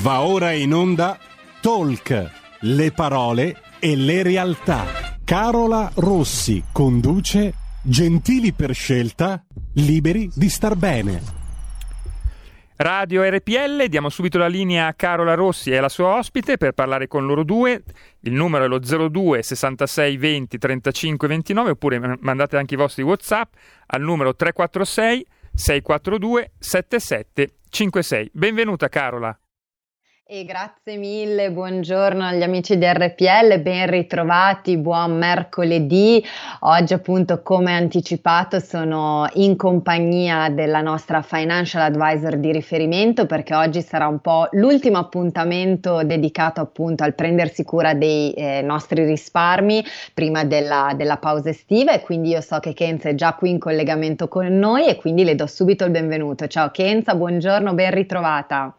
[0.00, 1.18] Va ora in onda
[1.60, 5.16] Talk, le parole e le realtà.
[5.24, 11.20] Carola Rossi conduce Gentili per scelta, liberi di star bene.
[12.76, 17.08] Radio RPL, diamo subito la linea a Carola Rossi e alla sua ospite per parlare
[17.08, 17.82] con loro due.
[18.20, 23.52] Il numero è lo 02 66 20 35 29 oppure mandate anche i vostri WhatsApp
[23.86, 28.30] al numero 346 642 7756.
[28.32, 29.36] Benvenuta Carola.
[30.30, 36.22] E grazie mille, buongiorno agli amici di RPL, ben ritrovati, buon mercoledì.
[36.60, 43.80] Oggi appunto come anticipato sono in compagnia della nostra financial advisor di riferimento perché oggi
[43.80, 49.82] sarà un po' l'ultimo appuntamento dedicato appunto al prendersi cura dei eh, nostri risparmi
[50.12, 53.58] prima della, della pausa estiva e quindi io so che Kenza è già qui in
[53.58, 56.46] collegamento con noi e quindi le do subito il benvenuto.
[56.48, 58.74] Ciao Kenza, buongiorno, ben ritrovata.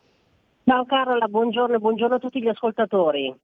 [0.69, 3.35] Ciao Carola, buongiorno e buongiorno a tutti gli ascoltatori.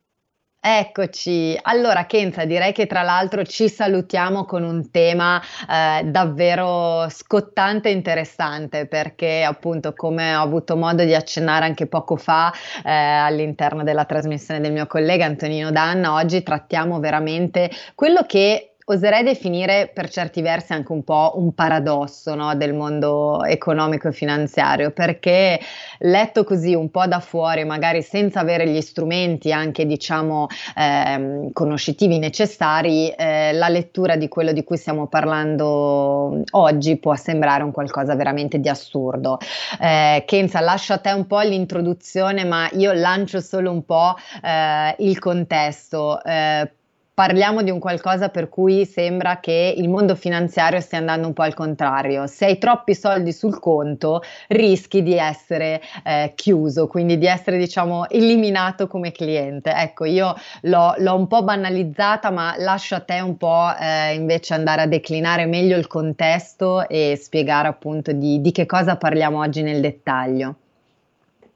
[0.60, 7.90] Eccoci, allora Kenza direi che tra l'altro ci salutiamo con un tema eh, davvero scottante
[7.90, 13.82] e interessante perché appunto come ho avuto modo di accennare anche poco fa eh, all'interno
[13.82, 20.10] della trasmissione del mio collega Antonino Danna, oggi trattiamo veramente quello che oserei definire per
[20.10, 25.60] certi versi anche un po' un paradosso no, del mondo economico e finanziario, perché
[26.00, 32.20] letto così un po' da fuori, magari senza avere gli strumenti anche diciamo ehm, conoscitivi
[32.20, 38.16] necessari, eh, la lettura di quello di cui stiamo parlando oggi può sembrare un qualcosa
[38.16, 39.40] veramente di assurdo.
[39.82, 44.96] Eh, Kenza, lascio a te un po' l'introduzione, ma io lancio solo un po' eh,
[45.00, 46.70] il contesto eh,
[47.16, 51.44] parliamo di un qualcosa per cui sembra che il mondo finanziario stia andando un po'
[51.44, 52.28] al contrario.
[52.28, 58.10] Se hai troppi soldi sul conto, rischi di essere eh, chiuso, quindi di essere, diciamo,
[58.10, 59.72] eliminato come cliente.
[59.72, 64.54] Ecco, io l'ho, l'ho un po' banalizzata, ma lascio a te un po' eh, invece
[64.54, 69.62] andare a declinare meglio il contesto e spiegare appunto di, di che cosa parliamo oggi
[69.62, 70.56] nel dettaglio.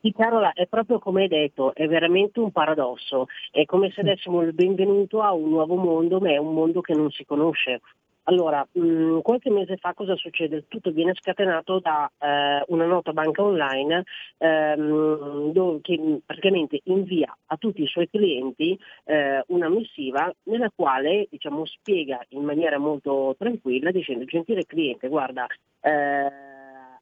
[0.01, 3.27] Sì, Carola, è proprio come hai detto, è veramente un paradosso.
[3.51, 6.93] È come se dessimo il benvenuto a un nuovo mondo, ma è un mondo che
[6.93, 7.81] non si conosce.
[8.23, 10.65] Allora, mh, mm, qualche mese fa cosa succede?
[10.69, 14.03] Tutto viene scatenato da eh, una nota banca online
[14.37, 21.27] ehm, dove, che praticamente invia a tutti i suoi clienti eh, una missiva nella quale
[21.29, 25.47] diciamo, spiega in maniera molto tranquilla dicendo gentile cliente, guarda,
[25.81, 26.48] eh,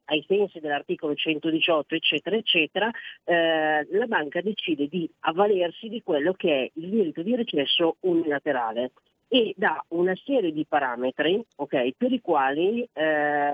[0.07, 2.91] ai sensi dell'articolo 118 eccetera eccetera,
[3.23, 8.91] eh, la banca decide di avvalersi di quello che è il diritto di recesso unilaterale
[9.27, 13.53] e dà una serie di parametri okay, per i quali eh,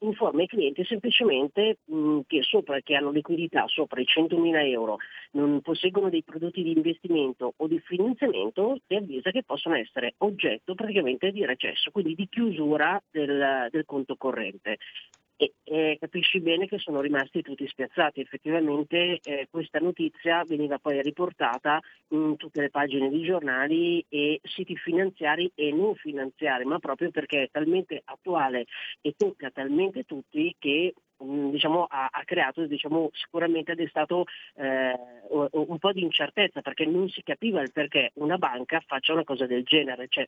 [0.00, 4.98] informa i clienti semplicemente mh, che, sopra, che hanno liquidità sopra i 100.000 euro,
[5.32, 10.74] non posseggono dei prodotti di investimento o di finanziamento, ti avvisa che possono essere oggetto
[10.74, 14.78] praticamente di recesso, quindi di chiusura del, del conto corrente
[15.38, 18.20] e, e, capisci bene che sono rimasti tutti spiazzati.
[18.20, 24.76] Effettivamente eh, questa notizia veniva poi riportata in tutte le pagine di giornali e siti
[24.76, 28.66] finanziari e non finanziari, ma proprio perché è talmente attuale
[29.00, 34.24] e tocca talmente tutti che mm, diciamo, ha, ha, creato diciamo, sicuramente ha destato
[34.56, 34.92] eh,
[35.30, 39.46] un po' di incertezza perché non si capiva il perché una banca faccia una cosa
[39.46, 40.06] del genere.
[40.08, 40.24] Cioè,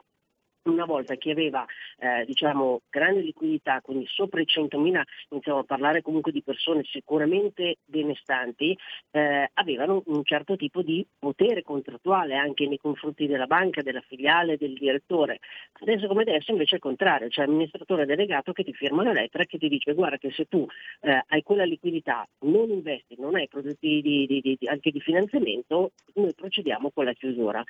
[0.65, 1.65] una volta chi aveva
[1.98, 7.78] eh, diciamo, grande liquidità, quindi sopra i 100.000, iniziamo a parlare comunque di persone sicuramente
[7.84, 8.76] benestanti,
[9.10, 14.56] eh, avevano un certo tipo di potere contrattuale anche nei confronti della banca, della filiale,
[14.56, 15.38] del direttore.
[15.81, 19.44] Adesso come adesso invece è il contrario, c'è l'amministratore delegato che ti firma una lettera
[19.44, 20.66] che ti dice guarda che se tu
[21.00, 25.92] eh, hai quella liquidità, non investi, non hai prodotti di, di, di, anche di finanziamento,
[26.15, 27.62] noi procediamo con la chiusura.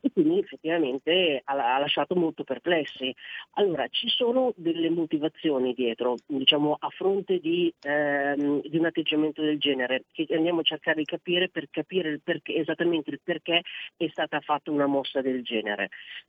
[0.00, 3.14] E quindi effettivamente ha, ha lasciato molto molto perplessi.
[3.54, 9.58] Allora, ci sono delle motivazioni dietro, diciamo, a fronte di, ehm, di, un atteggiamento del
[9.58, 13.62] genere, che andiamo a cercare di capire per capire il perché, esattamente il perché
[13.96, 15.88] è stata fatta una mossa del genere.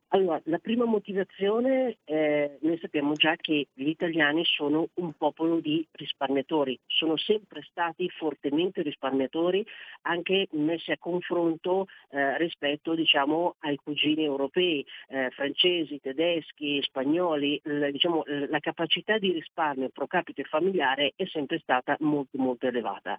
[0.09, 5.85] Allora, la prima motivazione, eh, noi sappiamo già che gli italiani sono un popolo di
[5.91, 9.63] risparmiatori, sono sempre stati fortemente risparmiatori,
[10.03, 17.61] anche messi a confronto eh, rispetto diciamo, ai cugini europei, eh, francesi, tedeschi, spagnoli,
[17.91, 23.17] diciamo, la capacità di risparmio pro capite familiare è sempre stata molto molto elevata.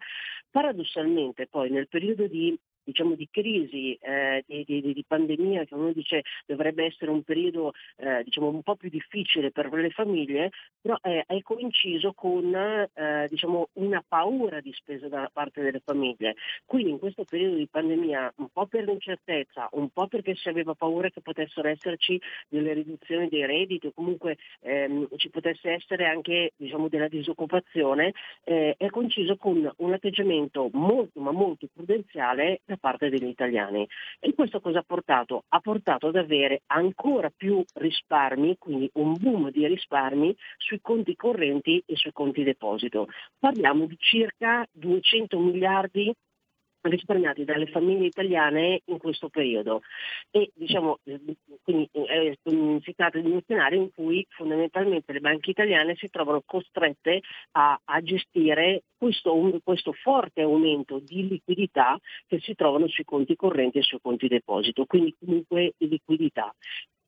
[0.51, 2.59] Paradossalmente poi nel periodo di
[2.91, 7.73] diciamo, di crisi, eh, di, di, di, pandemia, che uno dice dovrebbe essere un periodo
[7.97, 10.51] eh, diciamo, un po' più difficile per le famiglie,
[10.81, 16.35] però è, è coinciso con eh, diciamo, una paura di spesa da parte delle famiglie.
[16.65, 20.75] Quindi in questo periodo di pandemia, un po' per l'incertezza, un po' perché si aveva
[20.75, 26.53] paura che potessero esserci delle riduzioni dei redditi o comunque ehm, ci potesse essere anche
[26.57, 28.13] diciamo, della disoccupazione,
[28.45, 33.87] eh, è coinciso con un atteggiamento molto ma molto prudenziale da parte degli italiani.
[34.19, 35.45] E questo cosa ha portato?
[35.49, 41.83] Ha portato ad avere ancora più risparmi, quindi un boom di risparmi sui conti correnti
[41.87, 43.09] e sui conti deposito.
[43.39, 46.13] Parliamo di circa 200 miliardi
[46.83, 49.83] risparmiati dalle famiglie italiane in questo periodo
[50.31, 50.99] e diciamo
[51.63, 56.43] quindi eh, si tratta di un scenario in cui fondamentalmente le banche italiane si trovano
[56.45, 57.21] costrette
[57.53, 63.35] a, a gestire questo, un, questo, forte aumento di liquidità che si trovano sui conti
[63.35, 66.55] correnti e sui conti deposito, quindi comunque di liquidità.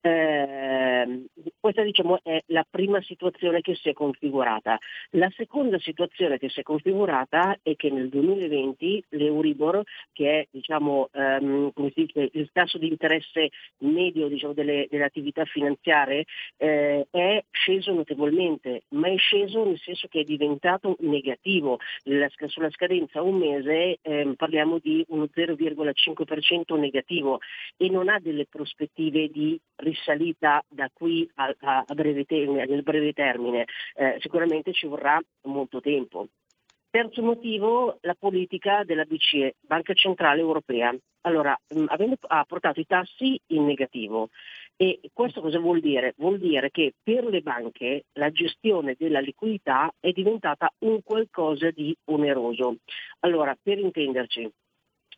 [0.04, 1.26] Eh,
[1.60, 4.76] questa diciamo, è la prima situazione che si è configurata.
[5.10, 9.82] La seconda situazione che si è configurata è che nel 2020 l'Euribor,
[10.12, 16.24] che è diciamo, ehm, dice, il tasso di interesse medio diciamo, delle, delle, attività finanziarie,
[16.56, 21.78] eh, è sceso notevolmente, ma è sceso nel senso che è diventato negativo.
[22.04, 27.38] La, sulla scadenza un mese ehm, parliamo di uno 0,5% negativo
[27.76, 29.60] e non ha delle prospettive di
[29.92, 35.20] risalita da qui a, a, a breve termine, nel breve termine, eh, sicuramente ci vorrà
[35.42, 36.28] molto tempo.
[36.90, 40.94] Terzo motivo, la politica della BCE, Banca Centrale Europea.
[41.22, 44.28] Allora, mh, avendo, ha portato i tassi in negativo
[44.76, 46.12] e questo cosa vuol dire?
[46.16, 51.96] Vuol dire che per le banche la gestione della liquidità è diventata un qualcosa di
[52.06, 52.76] oneroso.
[53.20, 54.50] Allora, per intenderci,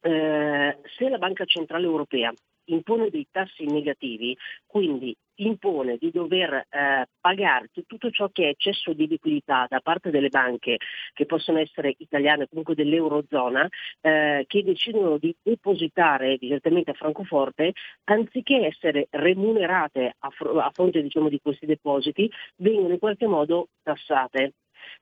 [0.03, 2.33] eh, se la Banca Centrale Europea
[2.67, 8.93] impone dei tassi negativi, quindi impone di dover eh, pagare tutto ciò che è eccesso
[8.93, 10.79] di liquidità da parte delle banche,
[11.13, 13.69] che possono essere italiane o comunque dell'Eurozona,
[14.01, 17.73] eh, che decidono di depositare direttamente a Francoforte,
[18.05, 23.69] anziché essere remunerate a, fr- a fronte diciamo, di questi depositi, vengono in qualche modo
[23.83, 24.55] tassate.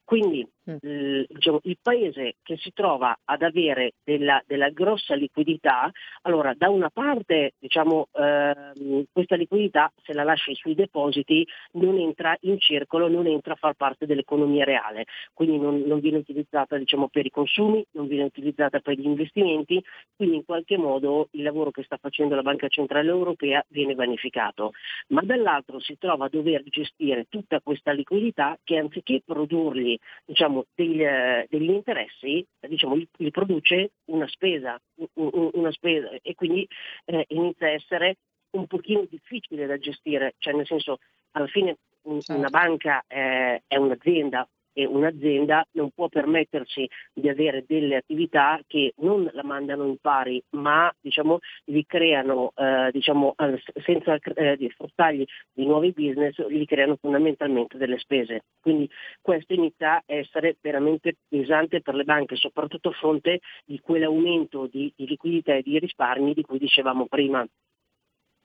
[0.05, 0.77] Quindi mm.
[0.81, 5.91] eh, diciamo, il paese che si trova ad avere della, della grossa liquidità,
[6.23, 12.37] allora da una parte diciamo, eh, questa liquidità se la lasci sui depositi non entra
[12.41, 17.09] in circolo, non entra a far parte dell'economia reale, quindi non, non viene utilizzata diciamo,
[17.09, 19.83] per i consumi, non viene utilizzata per gli investimenti,
[20.15, 24.73] quindi in qualche modo il lavoro che sta facendo la Banca Centrale Europea viene vanificato.
[25.09, 31.03] Ma dall'altro si trova a dover gestire tutta questa liquidità che anziché produrli diciamo, degli,
[31.03, 34.81] eh, degli, interessi, diciamo, gli, gli, produce una spesa,
[35.15, 36.67] una spesa e quindi
[37.07, 38.17] eh, inizia a essere
[38.51, 40.99] un pochino difficile da gestire, cioè nel senso
[41.33, 42.35] alla fine certo.
[42.35, 48.93] una banca eh, è un'azienda, e un'azienda non può permettersi di avere delle attività che
[48.99, 53.35] non la mandano in pari, ma diciamo, gli creano, eh, diciamo,
[53.85, 58.45] senza eh, sfruttargli di nuovi business, gli creano fondamentalmente delle spese.
[58.61, 58.89] Quindi
[59.21, 64.93] questo inizia a essere veramente pesante per le banche, soprattutto a fronte di quell'aumento di,
[64.97, 67.47] di liquidità e di risparmi di cui dicevamo prima.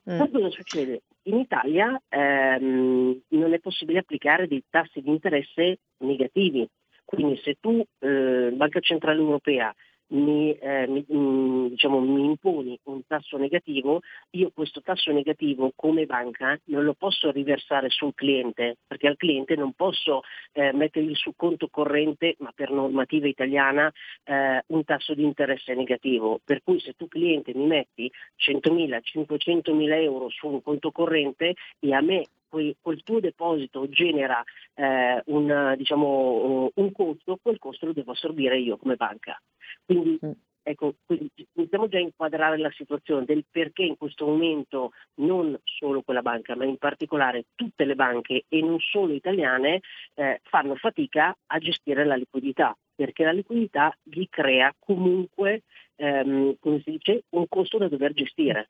[0.09, 0.31] Mm.
[0.31, 1.01] cosa succede?
[1.23, 6.67] In Italia ehm, non è possibile applicare dei tassi di interesse negativi,
[7.03, 9.73] quindi se tu, eh, Banca Centrale Europea,
[10.09, 16.05] mi, eh, mi, mm, diciamo, mi, imponi un tasso negativo, io questo tasso negativo come
[16.05, 20.21] banca non lo posso riversare sul cliente, perché al cliente non posso
[20.53, 23.91] eh, mettergli su conto corrente, ma per normativa italiana,
[24.23, 26.39] eh, un tasso di interesse negativo.
[26.43, 31.93] Per cui se tu cliente mi metti 100.000, 500.000 euro su un conto corrente e
[31.93, 38.11] a me quel tuo deposito genera eh, un, diciamo, un costo, quel costo lo devo
[38.11, 39.39] assorbire io come banca.
[39.85, 40.31] Quindi, mm.
[40.63, 46.01] ecco, quindi iniziamo già a inquadrare la situazione del perché in questo momento non solo
[46.01, 49.81] quella banca, ma in particolare tutte le banche e non solo italiane
[50.15, 55.63] eh, fanno fatica a gestire la liquidità, perché la liquidità gli crea comunque,
[55.95, 58.65] ehm, come si dice, un costo da dover gestire.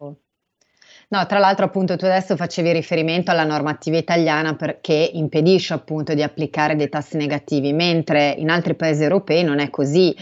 [1.09, 6.21] No, tra l'altro appunto tu adesso facevi riferimento alla normativa italiana perché impedisce appunto di
[6.21, 10.13] applicare dei tassi negativi, mentre in altri paesi europei non è così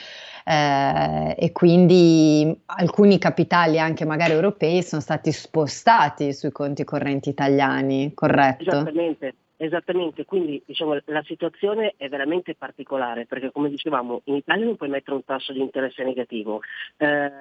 [0.45, 8.13] eh, e quindi alcuni capitali anche magari europei sono stati spostati sui conti correnti italiani,
[8.13, 8.69] corretto?
[8.69, 9.33] Esattamente.
[9.57, 14.89] Esattamente, quindi diciamo, la situazione è veramente particolare perché come dicevamo in Italia non puoi
[14.89, 16.61] mettere un tasso di interesse negativo,
[16.97, 17.31] eh,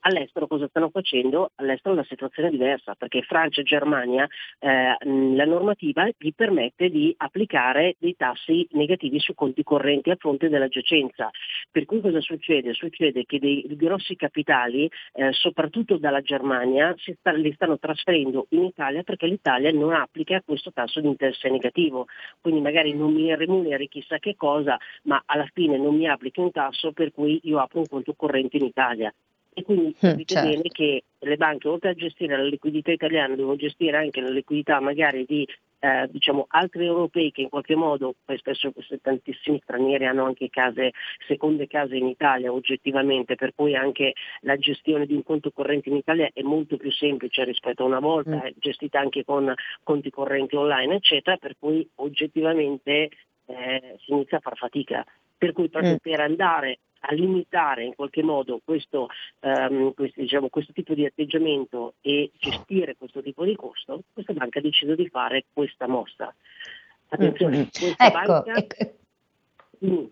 [0.00, 1.52] all'estero cosa stanno facendo?
[1.54, 4.26] All'estero la situazione è diversa perché Francia e Germania
[4.58, 10.50] eh, la normativa gli permette di applicare dei tassi negativi su conti correnti a fronte
[10.50, 11.30] della giacenza.
[11.70, 12.74] Per cui cosa succede?
[12.74, 19.02] Succede che dei grossi capitali, eh, soprattutto dalla Germania, sta, li stanno trasferendo in Italia
[19.02, 22.06] perché l'Italia non applica questo tasso di di interesse negativo,
[22.40, 26.50] quindi magari non mi remuneri chissà che cosa, ma alla fine non mi applichi un
[26.50, 29.12] tasso per cui io apro un conto corrente in Italia.
[29.58, 30.50] E quindi mm, capite certo.
[30.50, 34.80] bene che le banche oltre a gestire la liquidità italiana devono gestire anche la liquidità
[34.80, 35.48] magari di
[35.86, 40.90] eh, diciamo, altri europei che in qualche modo, poi spesso tantissimi stranieri hanno anche case,
[41.28, 45.96] seconde case in Italia oggettivamente, per cui anche la gestione di un conto corrente in
[45.96, 48.40] Italia è molto più semplice rispetto a una volta, mm.
[48.40, 53.10] è gestita anche con conti correnti online, eccetera, per cui oggettivamente
[53.46, 55.04] eh, si inizia a far fatica.
[55.38, 56.02] Per cui proprio mm.
[56.02, 56.78] per andare
[57.08, 59.08] a limitare in qualche modo questo,
[59.40, 64.58] um, questo, diciamo, questo, tipo di atteggiamento e gestire questo tipo di costo, questa banca
[64.58, 66.34] ha deciso di fare questa mossa.
[67.08, 67.68] Attenzione, mm-hmm.
[67.78, 68.54] questa ecco, banca...
[68.54, 68.94] Ecco.
[69.84, 70.04] Mm.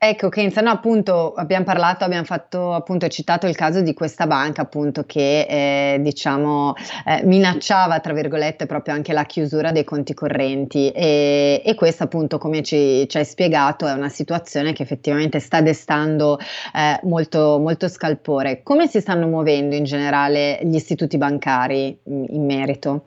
[0.00, 4.62] Ecco Kenza, no appunto abbiamo parlato, abbiamo fatto appunto citato il caso di questa banca
[4.62, 6.74] appunto che eh, diciamo
[7.04, 12.38] eh, minacciava tra virgolette proprio anche la chiusura dei conti correnti e, e questa appunto
[12.38, 17.88] come ci, ci, hai spiegato è una situazione che effettivamente sta destando eh, molto, molto
[17.88, 18.62] scalpore.
[18.62, 23.04] Come si stanno muovendo in generale gli istituti bancari in, in merito?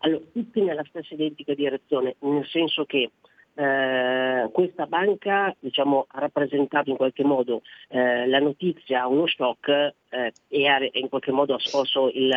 [0.00, 3.10] Allora, tutti nella stessa identica direzione, nel senso che
[3.58, 9.68] eh, questa banca diciamo, ha rappresentato in qualche modo eh, la notizia, uno shock
[10.10, 12.32] eh, e ha in qualche modo ha scosso il,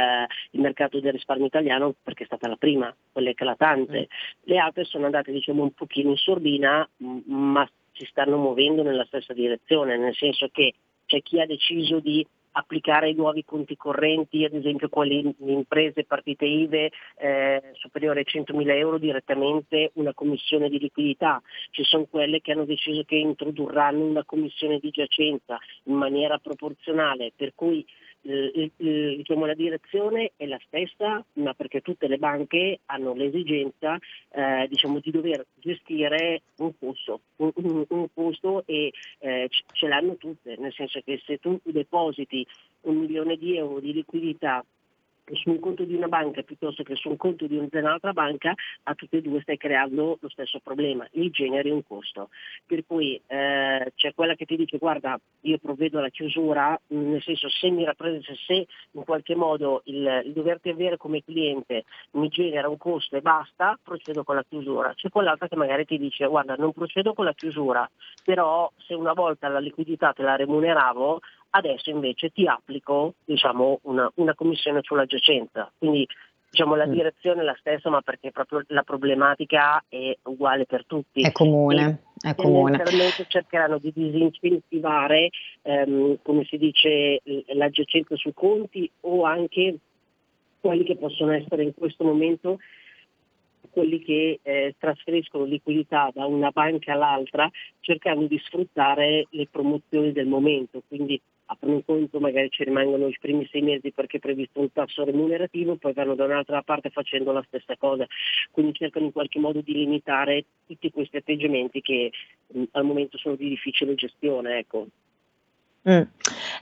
[0.52, 4.00] il, mercato del risparmio italiano perché è stata la prima, quella eclatante.
[4.00, 4.46] Mm.
[4.46, 9.34] Le altre sono andate diciamo, un pochino in sordina ma si stanno muovendo nella stessa
[9.34, 10.74] direzione, nel senso che
[11.06, 16.04] c'è chi ha deciso di applicare i nuovi conti correnti, ad esempio quelli di imprese,
[16.04, 21.42] partite IVE eh, superiori ai 100.000 euro direttamente una commissione di liquidità,
[21.72, 27.32] ci sono quelle che hanno deciso che introdurranno una commissione di giacenza in maniera proporzionale,
[27.36, 27.86] per cui
[28.24, 33.98] eh, diciamo, la direzione è la stessa, ma perché tutte le banche hanno l'esigenza
[34.30, 40.56] eh, diciamo, di dover gestire un costo, un, un, costo e eh, ce l'hanno tutte,
[40.58, 42.46] nel senso che se tu depositi
[42.82, 44.64] un milione di euro di liquidità
[45.34, 48.96] su un conto di una banca piuttosto che su un conto di un'altra banca, a
[48.96, 52.30] tutte e due stai creando lo stesso problema, il genere un costo.
[52.66, 57.50] Per cui eh, c'è quella che ti dice guarda io provvedo alla chiusura, nel senso
[57.50, 62.70] se mi rappresenta, se in qualche modo il, il doverti avere come cliente mi genera
[62.70, 64.94] un costo e basta, procedo con la chiusura.
[64.94, 67.90] C'è quell'altra che magari ti dice guarda non procedo con la chiusura,
[68.24, 71.20] però se una volta la liquidità te la remuneravo,
[71.52, 75.72] adesso invece ti applico diciamo, una, una, commissione sulla giacenza.
[75.78, 76.08] Quindi
[76.50, 76.92] diciamo, la mm.
[76.92, 81.22] direzione è la stessa, ma perché proprio la problematica è uguale per tutti.
[81.22, 82.04] È comune.
[82.22, 82.84] E è comune.
[83.28, 85.30] cercheranno di disincentivare,
[85.64, 87.22] ehm, come si dice,
[87.54, 89.78] la giacenza sui conti o anche
[90.60, 92.60] quelli che possono essere in questo momento
[93.72, 100.28] quelli che eh, trasferiscono liquidità da una banca all'altra cercando di sfruttare le promozioni del
[100.28, 101.20] momento, quindi
[101.52, 105.04] aprono un conto, magari ci rimangono i primi sei mesi perché è previsto un tasso
[105.04, 108.06] remunerativo, poi vanno da un'altra parte facendo la stessa cosa.
[108.52, 112.12] Quindi cercano in qualche modo di limitare tutti questi atteggiamenti che
[112.48, 114.60] mh, al momento sono di difficile gestione.
[114.60, 114.88] Ecco.
[115.90, 116.02] Mm.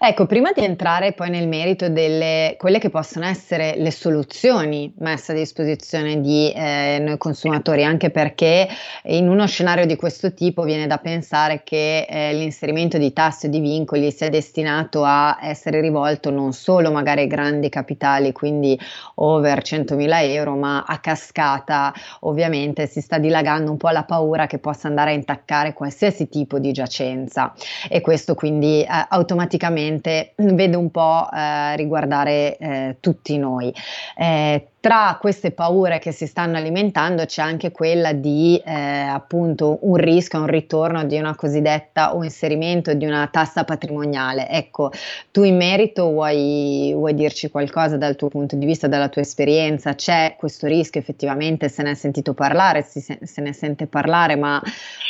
[0.02, 5.34] Ecco, prima di entrare poi nel merito delle quelle che possono essere le soluzioni messe
[5.34, 8.70] a disposizione di eh, noi consumatori, anche perché
[9.04, 13.50] in uno scenario di questo tipo viene da pensare che eh, l'inserimento di tassi e
[13.50, 18.80] di vincoli sia destinato a essere rivolto non solo magari ai grandi capitali, quindi
[19.16, 24.60] over 100.000 euro, ma a cascata ovviamente si sta dilagando un po' la paura che
[24.60, 27.54] possa andare a intaccare qualsiasi tipo di giacenza
[27.90, 33.74] e questo quindi eh, automaticamente vedo un po' eh, riguardare eh, tutti noi.
[34.16, 39.96] Eh, tra queste paure che si stanno alimentando c'è anche quella di eh, appunto un
[39.96, 44.48] rischio, un ritorno di una cosiddetta o inserimento di una tassa patrimoniale.
[44.48, 44.92] Ecco,
[45.32, 49.96] tu in merito vuoi, vuoi dirci qualcosa dal tuo punto di vista, dalla tua esperienza?
[49.96, 54.62] C'è questo rischio effettivamente, se ne è sentito parlare, si, se ne sente parlare, ma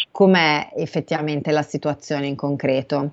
[0.10, 3.12] com'è effettivamente la situazione in concreto?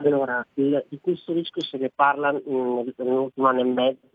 [0.00, 4.08] Allora, il, di questo rischio se ne parla nell'ultimo anno e mezzo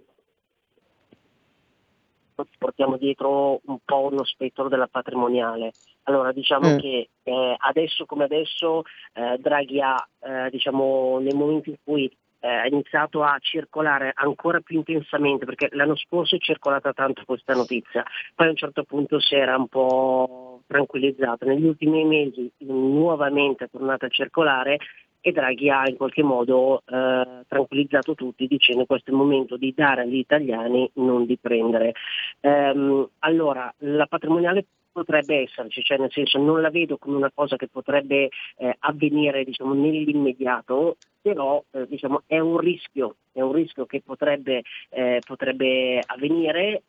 [2.57, 5.71] portiamo dietro un po' uno spettro della patrimoniale.
[6.03, 6.77] Allora diciamo mm.
[6.77, 8.81] che eh, adesso come adesso
[9.13, 14.59] eh, Draghi ha, eh, diciamo, nel momento in cui eh, ha iniziato a circolare ancora
[14.59, 18.03] più intensamente, perché l'anno scorso è circolata tanto questa notizia,
[18.35, 21.45] poi a un certo punto si era un po' tranquillizzata.
[21.45, 24.79] Negli ultimi mesi nuovamente è tornata a circolare
[25.25, 29.73] e Draghi ha in qualche modo eh, tranquillizzato tutti dicendo questo è il momento di
[29.73, 31.93] dare agli italiani, non di prendere.
[32.41, 37.55] Ehm, allora, la patrimoniale potrebbe esserci, cioè nel senso non la vedo come una cosa
[37.55, 43.85] che potrebbe eh, avvenire diciamo, nell'immediato, però eh, diciamo, è un rischio, è un rischio
[43.85, 46.83] che potrebbe, eh, potrebbe avvenire.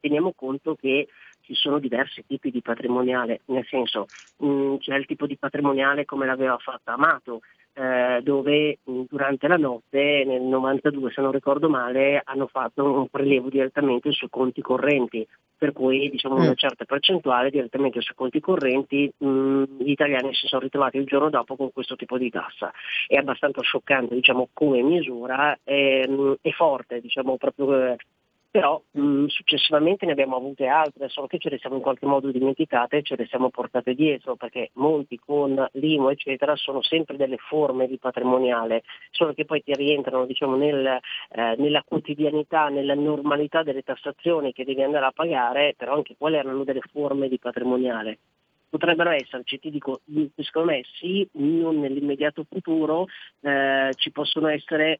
[0.00, 1.08] teniamo conto che
[1.48, 6.04] ci sono diversi tipi di patrimoniale, nel senso mh, mm, c'è il tipo di patrimoniale
[6.04, 7.40] come l'aveva fatta Amato,
[7.72, 12.84] eh, dove mh, mm, durante la notte nel 92 se non ricordo male hanno fatto
[12.84, 15.26] un prelievo direttamente sui conti correnti,
[15.56, 16.40] per cui diciamo mm.
[16.42, 21.06] una certa percentuale direttamente sui conti correnti mh, mm, gli italiani si sono ritrovati il
[21.06, 22.70] giorno dopo con questo tipo di tassa.
[23.06, 26.06] È abbastanza scioccante diciamo, come misura, è,
[26.42, 27.96] è forte diciamo, proprio
[28.58, 32.32] però mh, successivamente ne abbiamo avute altre, solo che ce le siamo in qualche modo
[32.32, 37.36] dimenticate e ce le siamo portate dietro, perché molti con l'IMO eccetera sono sempre delle
[37.36, 43.62] forme di patrimoniale, solo che poi ti rientrano diciamo, nel, eh, nella quotidianità, nella normalità
[43.62, 48.18] delle tassazioni che devi andare a pagare, però anche quelle erano delle forme di patrimoniale.
[48.68, 50.00] Potrebbero esserci, ti dico,
[50.36, 53.06] secondo me sì, non nell'immediato futuro,
[53.40, 54.98] eh, ci possono essere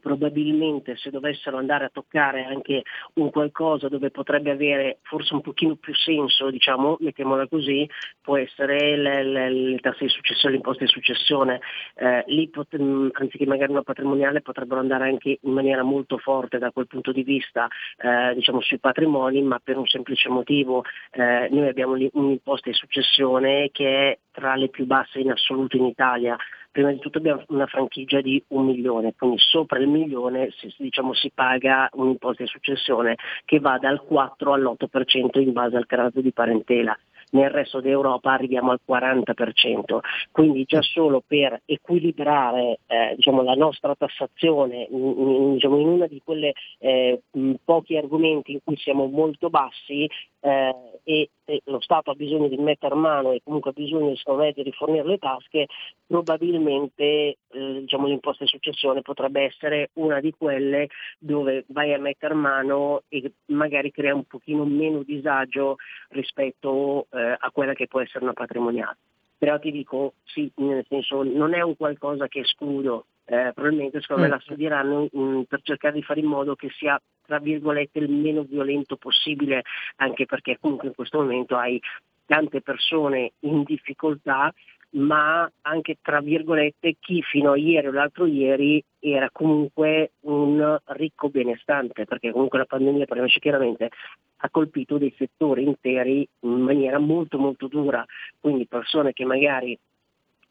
[0.00, 2.82] probabilmente se dovessero andare a toccare anche
[3.14, 7.88] un qualcosa dove potrebbe avere forse un pochino più senso, diciamo, mettiamola così,
[8.20, 11.60] può essere le, le, le tasse di successione, l'imposta di successione.
[11.94, 16.58] Eh, lì pot- mm, anziché magari una patrimoniale potrebbero andare anche in maniera molto forte
[16.58, 17.68] da quel punto di vista
[17.98, 20.84] eh, diciamo, sui patrimoni, ma per un semplice motivo.
[21.12, 25.84] Eh, noi abbiamo un'imposta di successione che è tra le più basse in assoluto in
[25.86, 26.36] Italia
[26.70, 31.14] prima di tutto abbiamo una franchigia di un milione, quindi sopra il milione si, diciamo,
[31.14, 36.32] si paga un'imposta di successione che va dal 4 all'8% in base al grado di
[36.32, 36.96] parentela.
[37.32, 39.98] Nel resto d'Europa arriviamo al 40%,
[40.32, 46.06] quindi già solo per equilibrare eh, diciamo, la nostra tassazione in, in, diciamo, in uno
[46.08, 47.20] di quei eh,
[47.64, 50.08] pochi argomenti in cui siamo molto bassi
[50.40, 54.52] eh, e, e, lo Stato ha bisogno di mettere mano e comunque ha bisogno me,
[54.52, 55.66] di rifornire le tasche,
[56.06, 57.36] probabilmente eh,
[57.80, 63.32] diciamo, l'imposta di successione potrebbe essere una di quelle dove vai a mettere mano e
[63.46, 65.76] magari crea un pochino meno disagio
[66.10, 68.96] rispetto eh, a quella che può essere una patrimoniale.
[69.36, 74.22] Però ti dico sì, nel senso non è un qualcosa che escludo, eh, probabilmente secondo
[74.22, 74.40] me la mm.
[74.40, 77.00] studieranno mh, per cercare di fare in modo che sia
[77.30, 79.62] tra virgolette il meno violento possibile,
[79.98, 81.80] anche perché comunque in questo momento hai
[82.26, 84.52] tante persone in difficoltà
[84.92, 91.28] ma anche tra virgolette chi fino a ieri o l'altro ieri era comunque un ricco
[91.28, 93.90] benestante, perché comunque la pandemia parliamoci chiaramente
[94.38, 98.04] ha colpito dei settori interi in maniera molto molto dura,
[98.40, 99.78] quindi persone che magari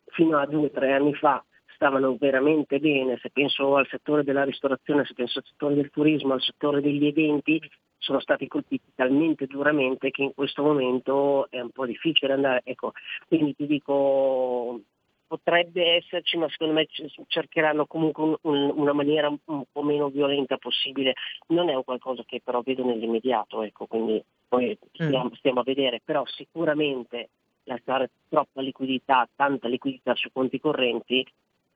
[0.05, 1.43] fino a due o tre anni fa
[1.79, 6.33] stavano veramente bene, se penso al settore della ristorazione, se penso al settore del turismo,
[6.33, 7.57] al settore degli eventi,
[7.97, 12.63] sono stati colpiti talmente duramente che in questo momento è un po' difficile andare.
[12.65, 12.91] Ecco,
[13.29, 14.81] quindi ti dico,
[15.25, 16.85] potrebbe esserci, ma secondo me
[17.27, 21.13] cercheranno comunque un, un, una maniera un po' meno violenta possibile.
[21.47, 25.05] Non è un qualcosa che però vedo nell'immediato, ecco, quindi poi mm.
[25.07, 27.29] stiamo, stiamo a vedere, però sicuramente
[27.63, 31.25] lasciare troppa liquidità, tanta liquidità sui conti correnti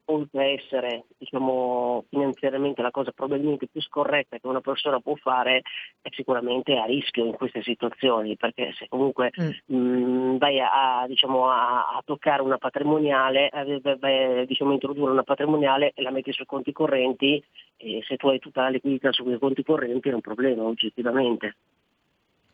[0.05, 5.61] oltre a essere diciamo, finanziariamente la cosa probabilmente più scorretta che una persona può fare,
[6.01, 9.49] è sicuramente a rischio in queste situazioni, perché se comunque mm.
[9.65, 15.11] mh, mm, vai a, diciamo, a, a, toccare una patrimoniale, eh, vai, diciamo, a introdurre
[15.11, 17.43] una patrimoniale e la metti sui conti correnti,
[17.77, 21.55] e se tu hai tutta la liquidità sui conti correnti è un problema oggettivamente.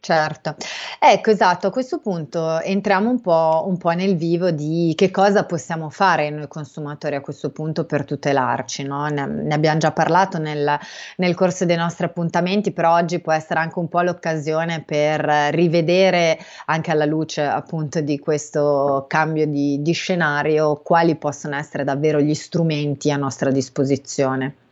[0.02, 0.56] Certo,
[0.98, 5.44] ecco esatto, a questo punto entriamo un po', un po' nel vivo di che cosa
[5.44, 9.08] possiamo fare noi consumatori a questo punto per tutelarci, no?
[9.08, 10.80] ne, ne, abbiamo già parlato nel,
[11.18, 15.20] nel, corso dei nostri appuntamenti, però oggi può essere anche un po' l'occasione per
[15.52, 22.22] rivedere anche alla luce appunto di questo cambio di, di scenario quali possono essere davvero
[22.22, 24.69] gli strumenti a nostra disposizione.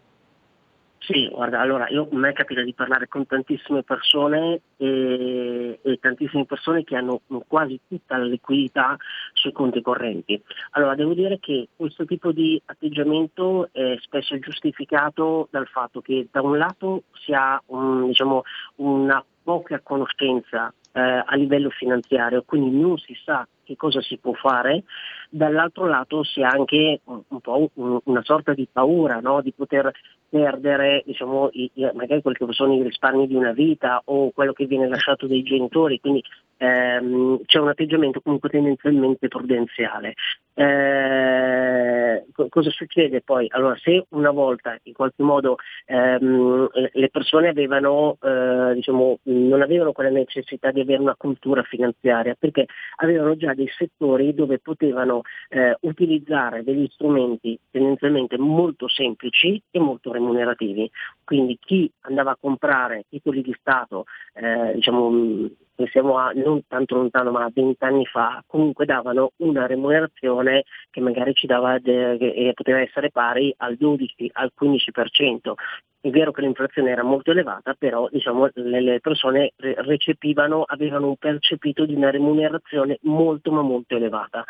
[1.08, 6.44] Sì, guarda, allora io, a me capita di parlare con tantissime persone e, e, tantissime
[6.44, 8.98] persone che hanno quasi tutta la liquidità
[9.32, 10.42] sui conti correnti.
[10.72, 16.42] Allora devo dire che questo tipo di atteggiamento è spesso giustificato dal fatto che da
[16.42, 18.42] un lato si ha un, diciamo,
[18.76, 24.34] una poca conoscenza eh, a livello finanziario, quindi non si sa che cosa si può
[24.34, 24.84] fare,
[25.30, 29.42] dall'altro lato si ha anche un, un po' un, una sorta di paura no?
[29.42, 29.92] di poter
[30.30, 34.66] perdere diciamo, i, magari quelli che sono i risparmi di una vita o quello che
[34.66, 36.24] viene lasciato dai genitori, quindi
[36.58, 40.14] ehm, c'è un atteggiamento comunque tendenzialmente prudenziale.
[40.54, 43.46] Eh, cosa succede poi?
[43.50, 49.92] Allora, se una volta in qualche modo ehm, le persone avevano, eh, diciamo, non avevano
[49.92, 55.78] quella necessità di avere una cultura finanziaria, perché avevano già dei settori dove potevano eh,
[55.82, 60.90] utilizzare degli strumenti tendenzialmente molto semplici e molto remunerativi.
[61.24, 67.30] Quindi chi andava a comprare titoli di Stato, eh, diciamo, pensiamo a non tanto lontano
[67.30, 72.52] ma a 20 anni fa, comunque davano una remunerazione che magari ci dava de- che
[72.56, 75.56] poteva essere pari al 12, al 15%.
[76.00, 81.18] È vero che l'inflazione era molto elevata, però diciamo, le, le, persone recepivano, avevano un
[81.18, 84.46] percepito di una remunerazione molto ma molto elevata.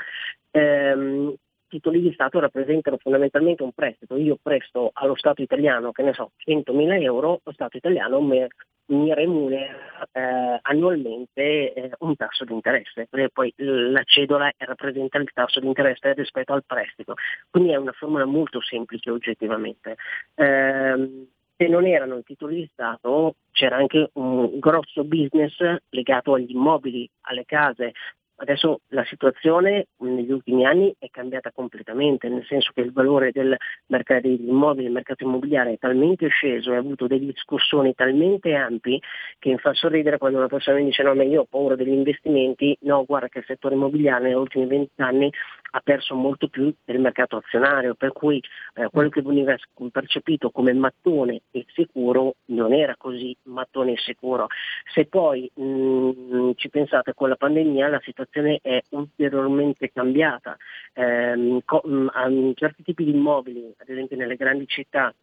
[0.52, 1.34] Ehm,
[1.68, 4.16] titoli di Stato rappresentano fondamentalmente un prestito.
[4.18, 8.46] Io presto allo Stato italiano, che ne so, 100.000 euro, lo Stato italiano mi,
[8.88, 15.32] mi remunera eh, annualmente eh, un tasso di interesse, perché poi la cedola rappresenta il
[15.34, 17.16] tasso di interesse rispetto al prestito.
[17.50, 19.96] Quindi è una formula molto semplice oggettivamente.
[20.36, 21.28] Eh,
[21.60, 25.58] se non erano i titoli di Stato c'era anche un grosso business
[25.90, 27.94] legato agli immobili, alle case,
[28.40, 33.58] Adesso la situazione negli ultimi anni è cambiata completamente, nel senso che il valore del
[33.88, 38.54] mercato degli immobili, del mercato immobiliare è talmente sceso e ha avuto degli scossoni talmente
[38.54, 39.02] ampi
[39.40, 41.90] che mi fa sorridere quando una persona mi dice no ma io ho paura degli
[41.90, 45.34] investimenti, no guarda che il settore immobiliare negli ultimi vent'anni
[45.72, 48.42] ha perso molto più del mercato azionario, per cui
[48.76, 49.56] eh, quello che veniva
[49.92, 54.48] percepito come mattone e sicuro non era così mattone e sicuro.
[54.94, 60.58] Se poi mh, mm, ci pensate con la pandemia la situazione è ulteriormente cambiata,
[60.94, 65.14] eh, co- mh, mm, certi tipi di immobili, ad esempio nelle grandi città,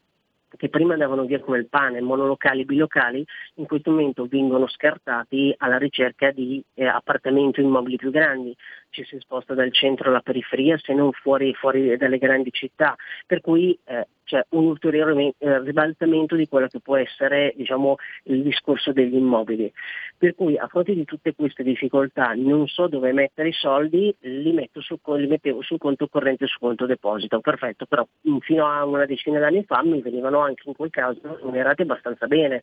[0.57, 5.79] che prima andavano via come il pane, monolocali, bilocali, in questo momento vengono scartati alla
[5.79, 8.55] ricerca di eh, appartamenti o immobili più grandi
[8.95, 12.95] ci si sposta dal centro alla periferia se non fuori, fuori dalle grandi città,
[13.27, 18.43] per cui eh, c'è un ulteriore eh, ribaltamento di quello che può essere diciamo, il
[18.43, 19.71] discorso degli immobili.
[20.17, 24.71] Per cui a fronte di tutte queste difficoltà non so dove mettere i soldi, li,
[24.79, 28.07] su, li mettevo sul conto corrente e sul conto deposito, perfetto, però
[28.41, 32.63] fino a una decina d'anni fa mi venivano anche in quel caso remunerati abbastanza bene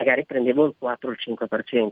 [0.00, 1.90] magari prendevo il 4 o il 5%.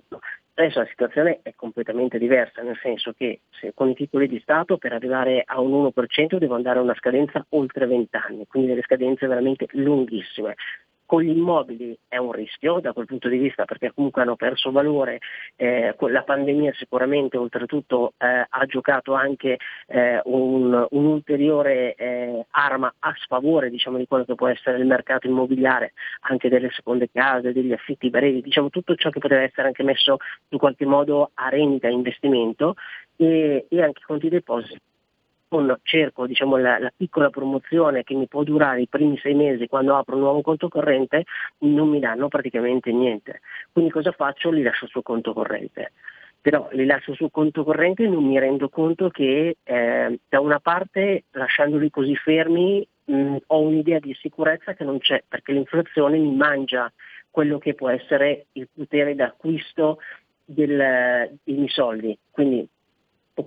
[0.55, 3.41] Adesso la situazione è completamente diversa, nel senso che
[3.75, 7.45] con i titoli di Stato per arrivare a un 1% devo andare a una scadenza
[7.51, 10.57] oltre 20 anni, quindi delle scadenze veramente lunghissime.
[11.09, 14.71] Con gli immobili è un rischio da quel punto di vista perché comunque hanno perso
[14.71, 15.21] valore,
[15.57, 23.15] eh, la pandemia sicuramente oltretutto eh, ha giocato anche eh, un, un'ulteriore eh, arma a
[23.21, 25.95] sfavore diciamo, di quello che può essere il mercato immobiliare,
[26.29, 30.19] anche delle seconde case, degli affitti brevi, diciamo tutto ciò che poteva essere anche messo
[30.51, 32.75] in qualche modo a rendita, investimento
[33.17, 34.79] e, e anche conti depositi
[35.83, 39.97] cerco diciamo, la, la, piccola promozione che mi può durare i primi sei mesi quando
[39.97, 41.25] apro un nuovo conto corrente,
[41.59, 43.41] non mi danno praticamente niente.
[43.73, 44.51] Quindi cosa faccio?
[44.51, 45.93] Li lascio sul conto corrente.
[46.41, 50.61] Però li lascio sul conto corrente e non mi rendo conto che eh, da una
[50.61, 56.35] parte lasciandoli così fermi mh, ho un'idea di sicurezza che non c'è, perché l'inflazione mi
[56.35, 56.93] mangia
[57.31, 59.99] quello che può essere il potere d'acquisto
[60.45, 62.17] del, dei miei soldi.
[62.31, 62.67] Quindi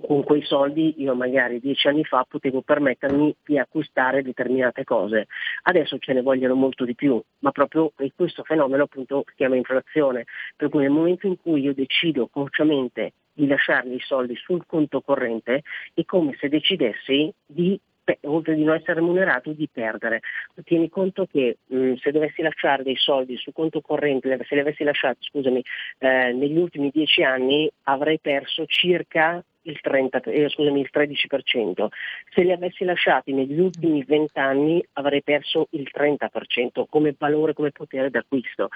[0.00, 5.26] con quei soldi io magari dieci anni fa potevo permettermi di acquistare determinate cose.
[5.62, 10.24] Adesso ce ne vogliono molto di più, ma proprio questo fenomeno appunto si chiama inflazione,
[10.56, 15.00] per cui nel momento in cui io decido consciamente di lasciarmi i soldi sul conto
[15.00, 15.62] corrente
[15.94, 17.80] è come se decidessi di
[18.22, 20.20] oltre di non essere remunerato, di perdere.
[20.64, 24.82] Tieni conto che mh, se dovessi lasciare dei soldi sul conto corrente, se li avessi
[24.82, 25.62] lasciati scusami,
[25.98, 31.88] eh, negli ultimi dieci anni, avrei perso circa il, 30, eh, scusami, il 13%.
[32.32, 37.70] Se li avessi lasciati negli ultimi 20 anni avrei perso il 30% come valore, come
[37.70, 38.68] potere d'acquisto.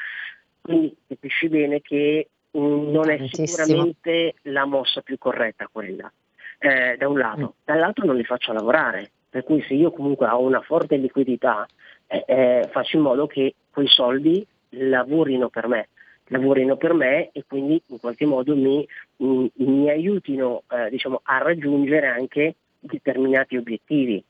[0.61, 6.11] Quindi capisci bene che mh, non è sicuramente la mossa più corretta quella,
[6.59, 7.40] eh, da un lato.
[7.40, 7.62] Mm.
[7.64, 11.66] Dall'altro non li faccio lavorare Per cui se io comunque ho una forte liquidità,
[12.07, 15.88] eh, eh, faccio in modo che quei soldi lavorino per me
[16.29, 18.87] lavorino per me e quindi in qualche modo mi,
[19.19, 24.23] mi, mi aiutino eh, diciamo, a raggiungere anche determinati obiettivi.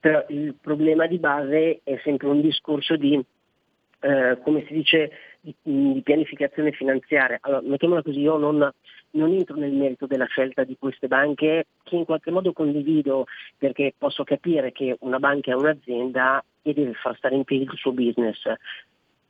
[0.00, 3.20] Però il problema di base è sempre un discorso di,
[4.00, 7.38] eh, come si dice, di, di, pianificazione finanziaria.
[7.42, 8.68] Allora, mettiamola così, io non,
[9.10, 13.94] non entro nel merito della scelta di queste banche che in qualche modo condivido perché
[13.96, 17.92] posso capire che una banca è un'azienda e deve far stare in piedi il suo
[17.92, 18.42] business.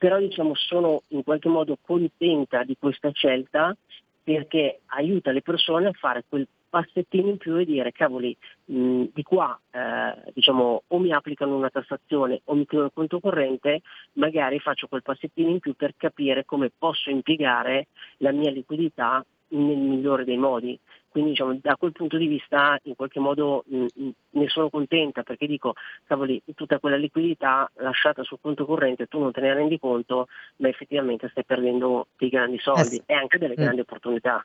[0.02, 3.72] Però diciamo, sono in qualche modo contenta di questa scelta
[4.20, 9.22] perché aiuta le persone a fare quel passettino in più e dire cavoli mh, di
[9.22, 13.82] qua eh, diciamo o mi applicano una tassazione o mi chiudono il conto corrente
[14.14, 17.86] magari faccio quel passettino in più per capire come posso impiegare
[18.18, 20.76] la mia liquidità nel migliore dei modi
[21.12, 23.86] quindi diciamo, da quel punto di vista in qualche modo mh,
[24.30, 29.30] ne sono contenta perché dico cavoli tutta quella liquidità lasciata sul conto corrente tu non
[29.30, 33.54] te ne rendi conto ma effettivamente stai perdendo dei grandi soldi eh e anche delle
[33.54, 33.62] mm.
[33.62, 34.44] grandi opportunità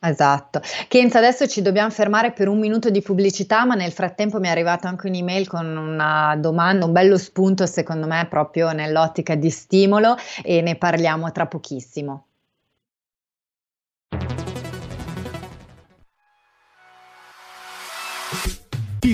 [0.00, 0.60] Esatto.
[0.86, 4.50] Kenza, adesso ci dobbiamo fermare per un minuto di pubblicità, ma nel frattempo mi è
[4.50, 10.14] arrivata anche un'email con una domanda, un bello spunto secondo me proprio nell'ottica di stimolo
[10.44, 12.27] e ne parliamo tra pochissimo.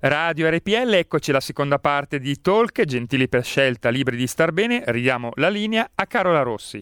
[0.00, 4.82] Radio RPL, eccoci la seconda parte di Talk, gentili per scelta, libri di star bene,
[4.88, 6.78] ridiamo la linea a Carola Rossi.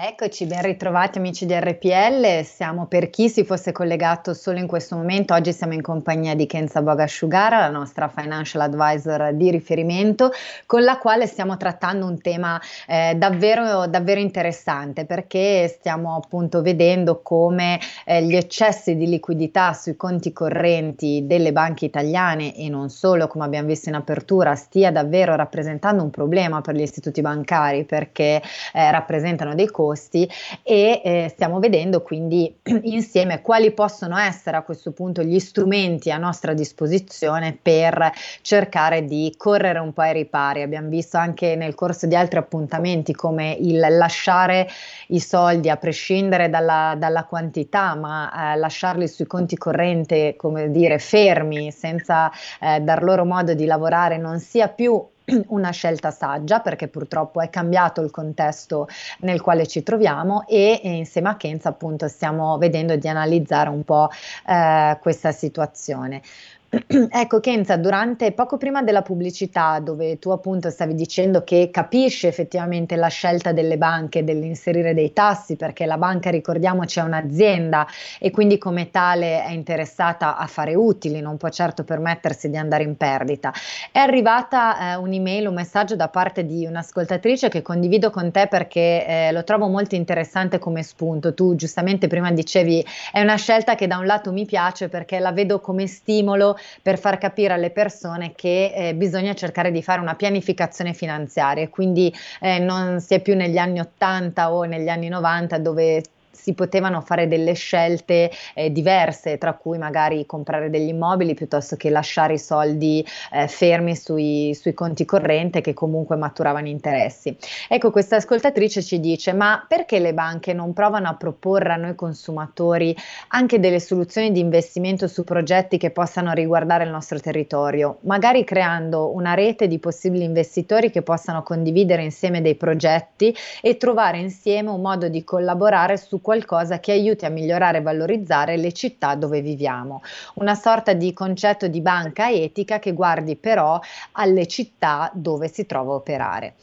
[0.00, 4.94] Eccoci, ben ritrovati amici di RPL, siamo per chi si fosse collegato solo in questo
[4.94, 10.30] momento, oggi siamo in compagnia di Kenza Bogasciugara, la nostra financial advisor di riferimento,
[10.66, 17.20] con la quale stiamo trattando un tema eh, davvero, davvero interessante perché stiamo appunto vedendo
[17.20, 23.26] come eh, gli eccessi di liquidità sui conti correnti delle banche italiane e non solo,
[23.26, 28.40] come abbiamo visto in apertura, stia davvero rappresentando un problema per gli istituti bancari perché
[28.72, 30.28] eh, rappresentano dei costi costi
[30.62, 36.18] e eh, stiamo vedendo quindi insieme quali possono essere a questo punto gli strumenti a
[36.18, 40.62] nostra disposizione per cercare di correre un po' ai ripari.
[40.62, 44.68] Abbiamo visto anche nel corso di altri appuntamenti come il lasciare
[45.08, 50.98] i soldi a prescindere dalla, dalla quantità, ma eh, lasciarli sui conti correnti, come dire,
[50.98, 55.02] fermi senza eh, dar loro modo di lavorare non sia più
[55.48, 58.88] una scelta saggia perché purtroppo è cambiato il contesto
[59.20, 63.84] nel quale ci troviamo e, e insieme a Kenza appunto stiamo vedendo di analizzare un
[63.84, 64.08] po'
[64.46, 66.22] eh, questa situazione.
[67.10, 72.94] Ecco Kenza, durante poco prima della pubblicità, dove tu appunto stavi dicendo che capisci effettivamente
[72.96, 77.86] la scelta delle banche dell'inserire dei tassi, perché la banca, ricordiamoci, è un'azienda
[78.18, 82.82] e quindi come tale è interessata a fare utili, non può certo permettersi di andare
[82.82, 83.50] in perdita.
[83.90, 89.06] È arrivata eh, un'email, un messaggio da parte di un'ascoltatrice che condivido con te perché
[89.06, 91.32] eh, lo trovo molto interessante come spunto.
[91.32, 95.32] Tu giustamente prima dicevi è una scelta che da un lato mi piace perché la
[95.32, 100.14] vedo come stimolo per far capire alle persone che eh, bisogna cercare di fare una
[100.14, 105.58] pianificazione finanziaria, quindi eh, non si è più negli anni 80 o negli anni 90
[105.58, 106.02] dove
[106.38, 111.90] si potevano fare delle scelte eh, diverse, tra cui magari comprare degli immobili piuttosto che
[111.90, 117.36] lasciare i soldi eh, fermi sui, sui conti corrente che comunque maturavano interessi.
[117.68, 121.94] Ecco, questa ascoltatrice ci dice: ma perché le banche non provano a proporre a noi
[121.94, 122.94] consumatori
[123.28, 129.12] anche delle soluzioni di investimento su progetti che possano riguardare il nostro territorio, magari creando
[129.12, 134.80] una rete di possibili investitori che possano condividere insieme dei progetti e trovare insieme un
[134.80, 140.02] modo di collaborare su qualcosa che aiuti a migliorare e valorizzare le città dove viviamo.
[140.34, 143.80] Una sorta di concetto di banca etica che guardi però
[144.12, 146.56] alle città dove si trova a operare.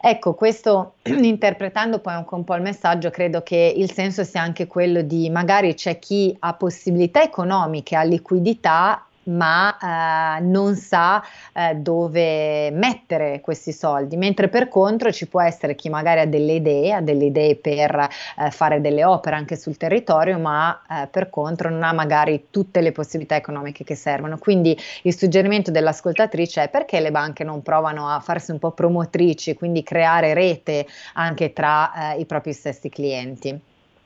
[0.00, 4.66] Ecco, questo interpretando poi anche un po' il messaggio, credo che il senso sia anche
[4.66, 11.74] quello di magari c'è chi ha possibilità economiche, ha liquidità ma eh, non sa eh,
[11.74, 16.92] dove mettere questi soldi, mentre per contro ci può essere chi magari ha delle idee,
[16.92, 17.94] ha delle idee per
[18.38, 22.80] eh, fare delle opere anche sul territorio, ma eh, per contro non ha magari tutte
[22.80, 24.38] le possibilità economiche che servono.
[24.38, 29.54] Quindi il suggerimento dell'ascoltatrice è perché le banche non provano a farsi un po' promotrici,
[29.54, 33.60] quindi creare rete anche tra eh, i propri stessi clienti.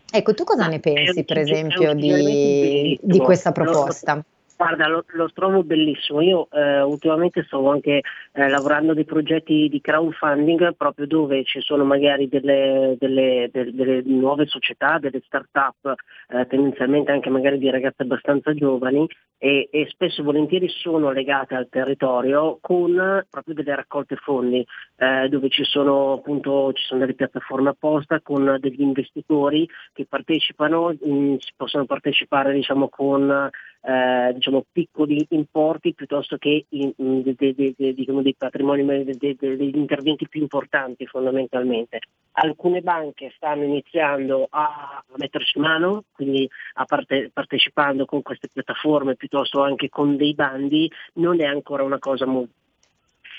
[0.09, 4.25] Ecco, tu cosa ne pensi, per esempio, di, di questa proposta?
[4.57, 6.23] Guarda, lo, lo, trovo bellissimo.
[6.23, 8.01] Io eh, ultimamente sto anche
[8.33, 14.03] eh, lavorando dei progetti di crowdfunding proprio dove ci sono magari delle, delle, delle, delle
[14.07, 15.95] nuove società, delle start-up,
[16.29, 19.07] eh, tendenzialmente anche magari di ragazze abbastanza giovani
[19.39, 24.67] e, e, spesso e volentieri sono legate al territorio con proprio delle raccolte fondi
[24.97, 30.95] eh, dove ci sono appunto ci sono delle piattaforme apposta con degli investitori che partecipano,
[30.99, 33.51] mh, mm, si possono partecipare diciamo con
[33.87, 39.77] eh, diciamo, piccoli importi piuttosto che in, in, de, de, de, diciamo, dei patrimoni, degli
[39.77, 42.01] interventi più importanti fondamentalmente.
[42.33, 46.49] Alcune banche stanno iniziando a metterci mano, quindi
[46.87, 52.27] parte, partecipando con queste piattaforme piuttosto anche con dei bandi, non è ancora una cosa
[52.27, 52.53] molto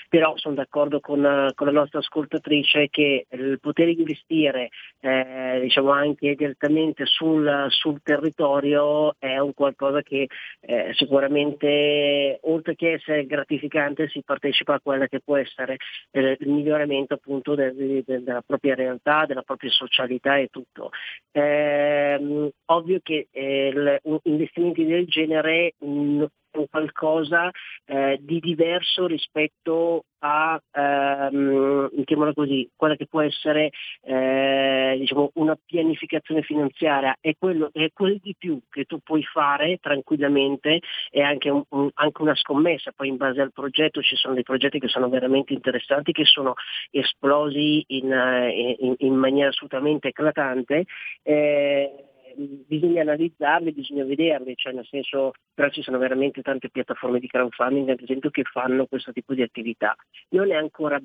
[0.08, 6.34] però sono d'accordo con, con la nostra ascoltatrice che il poter investire eh, diciamo anche
[6.34, 10.28] direttamente sul, sul, territorio è un qualcosa che
[10.60, 15.76] eh, sicuramente oltre che essere gratificante si partecipa a quella che può essere
[16.10, 20.90] eh, il miglioramento appunto de, de, de, della propria realtà, della propria socialità e tutto.
[21.32, 26.24] Ehm, ovvio che eh, investimenti del genere mh,
[26.58, 27.50] un qualcosa
[27.86, 31.90] eh, di diverso rispetto a ehm,
[32.34, 33.70] così, quella che può essere
[34.02, 39.78] eh, diciamo, una pianificazione finanziaria, è, quello, è quel di più che tu puoi fare
[39.80, 44.34] tranquillamente e anche, un, un, anche, una scommessa, poi in base al progetto ci sono
[44.34, 46.54] dei progetti che sono veramente interessanti, che sono
[46.90, 50.84] esplosi in, eh, in, in maniera assolutamente eclatante.
[51.22, 52.04] Eh,
[52.36, 57.88] bisogna analizzarli, bisogna vederli, cioè nel senso, però ci sono veramente tante piattaforme di crowdfunding
[57.88, 59.94] ad esempio che fanno questo tipo di attività.
[60.30, 61.00] Non è ancora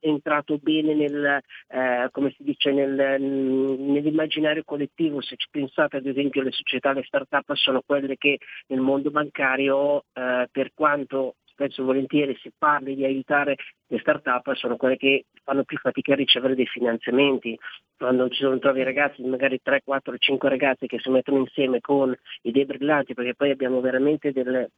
[0.00, 6.42] entrato bene nel, eh, come si dice, nel, nell'immaginario collettivo, se ci pensate ad esempio
[6.42, 11.84] le società, le start-up sono quelle che nel mondo bancario eh, per quanto spesso e
[11.84, 16.54] volentieri si parli di aiutare le start-up sono quelle che fanno più fatica a ricevere
[16.54, 17.58] dei finanziamenti.
[17.96, 22.14] Quando ci sono trovi ragazzi, magari 3, 4, 5 ragazzi che si mettono insieme con
[22.42, 24.70] idee brillanti, perché poi abbiamo veramente delle,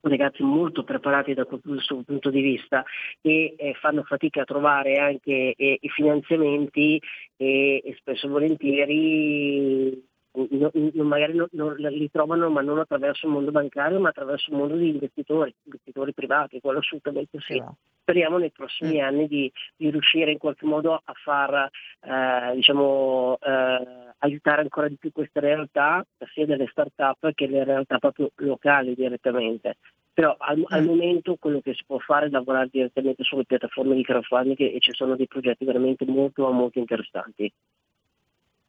[0.00, 2.84] ragazzi molto preparati da questo punto di vista
[3.20, 7.00] e eh, fanno fatica a trovare anche eh, i finanziamenti
[7.36, 13.52] e, e spesso e volentieri non, non, magari li trovano ma non attraverso il mondo
[13.52, 17.54] bancario ma attraverso il mondo degli investitori, investitori privati, quello assolutamente sì.
[17.54, 17.72] Yeah.
[18.00, 19.04] Speriamo nei prossimi mm.
[19.04, 21.70] anni di, di, riuscire in qualche modo a far
[22.00, 27.98] eh, diciamo, eh, aiutare ancora di più queste realtà, sia delle start-up che le realtà
[27.98, 29.76] proprio locali direttamente.
[30.12, 30.64] Però al, mm.
[30.66, 34.80] al momento quello che si può fare è lavorare direttamente sulle piattaforme di crowdfunding e
[34.80, 37.50] ci sono dei progetti veramente molto molto interessanti.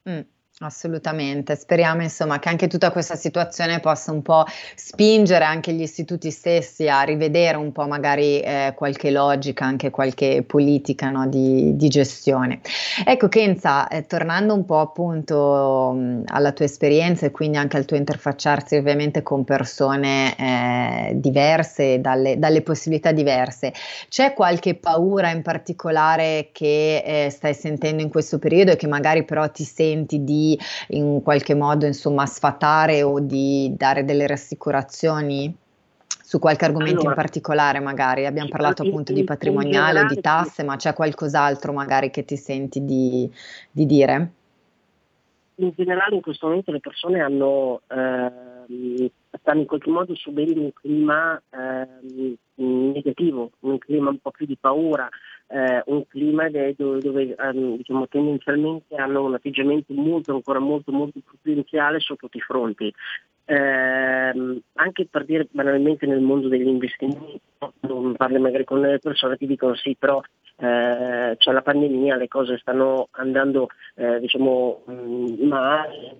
[0.09, 0.21] Mm.
[0.59, 6.31] Assolutamente, speriamo insomma che anche tutta questa situazione possa un po' spingere anche gli istituti
[6.31, 11.89] stessi a rivedere un po' magari eh, qualche logica, anche qualche politica no, di, di,
[11.89, 12.61] gestione.
[13.05, 17.83] Ecco Kenza, eh, tornando un po' appunto mh, alla tua esperienza e quindi anche al
[17.83, 23.73] tuo interfacciarsi ovviamente con persone eh, diverse, dalle, dalle, possibilità diverse,
[24.07, 29.25] c'è qualche paura in particolare che eh, stai sentendo in questo periodo e che magari
[29.25, 30.43] però ti senti di
[30.89, 35.55] in qualche modo insomma sfatare o di dare delle rassicurazioni?
[36.25, 40.05] Su qualche argomento allora, in particolare magari, abbiamo parlato in, appunto in, di patrimoniale o
[40.05, 43.31] di tasse, ma c'è qualcos'altro magari che ti senti di,
[43.69, 44.31] di dire?
[45.57, 50.73] in generale in questo momento le persone hanno, eh, stanno in qualche modo subendo un
[50.73, 55.09] clima eh, negativo, un clima un po' più di paura,
[55.47, 61.19] eh, un clima dove, dove um, diciamo, tendenzialmente hanno un atteggiamento molto, ancora molto, molto
[61.41, 62.93] prudenziale su tutti i fronti.
[63.47, 67.39] Eh, anche per dire banalmente nel mondo degli investimenti,
[67.81, 70.19] non parli magari con le persone che dicono sì, però
[70.57, 76.17] eh, c'è la pandemia, le cose stanno andando eh, diciamo, mm, male.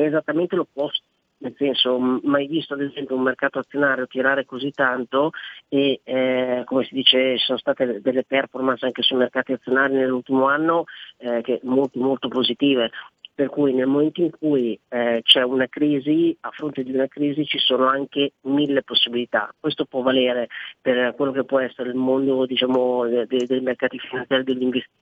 [0.00, 1.04] È esattamente l'opposto
[1.40, 5.30] nel senso mai visto ad esempio un mercato azionario tirare così tanto
[5.68, 10.48] e eh, come si dice ci sono state delle performance anche sui mercati azionari nell'ultimo
[10.48, 10.84] anno
[11.16, 12.90] eh, molto molto positive
[13.34, 17.46] per cui nel momento in cui eh, c'è una crisi, a fronte di una crisi
[17.46, 19.54] ci sono anche mille possibilità.
[19.58, 20.48] Questo può valere
[20.78, 24.98] per quello che può essere il mondo diciamo, dei, dei mercati finanziari dell'investimento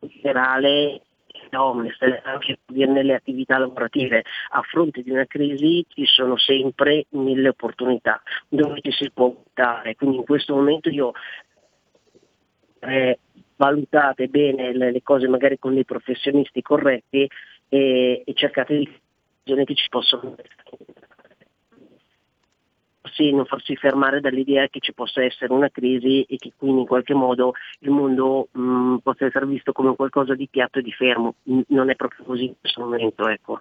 [0.00, 1.00] in generale
[1.62, 8.22] Omnes, anche nelle attività lavorative, a fronte di una crisi ci sono sempre mille opportunità
[8.48, 9.94] dove ci si può buttare.
[9.94, 11.12] Quindi in questo momento io
[12.80, 13.18] eh,
[13.56, 17.28] valutate bene le, le, cose magari con dei professionisti corretti
[17.68, 18.88] e, e cercate di
[19.44, 20.36] che ci possono
[23.14, 26.86] sì, non farsi fermare dall'idea che ci possa essere una crisi e che quindi in
[26.86, 30.92] qualche modo il mondo mh, mm, possa essere visto come qualcosa di piatto e di
[30.92, 31.36] fermo.
[31.68, 33.60] Non è proprio così in questo momento, ecco.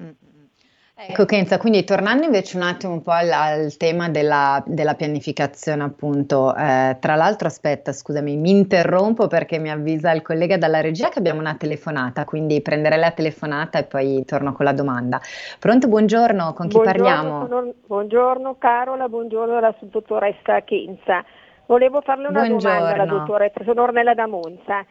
[0.00, 0.41] Mm-hmm.
[1.08, 5.82] Ecco Kenza, quindi tornando invece un attimo un po' al, al tema della, della, pianificazione
[5.82, 11.08] appunto, eh, tra l'altro aspetta scusami, mi interrompo perché mi avvisa il collega dalla regia
[11.08, 15.20] che abbiamo una telefonata, quindi prenderei la telefonata e poi torno con la domanda.
[15.58, 17.46] Pronto, buongiorno, con chi buongiorno, parliamo?
[17.48, 21.24] Sono, buongiorno Carola, buongiorno alla dottoressa Kenza.
[21.66, 22.78] Volevo farle una buongiorno.
[22.78, 24.84] domanda alla dottoressa, sono Ornella da Monza.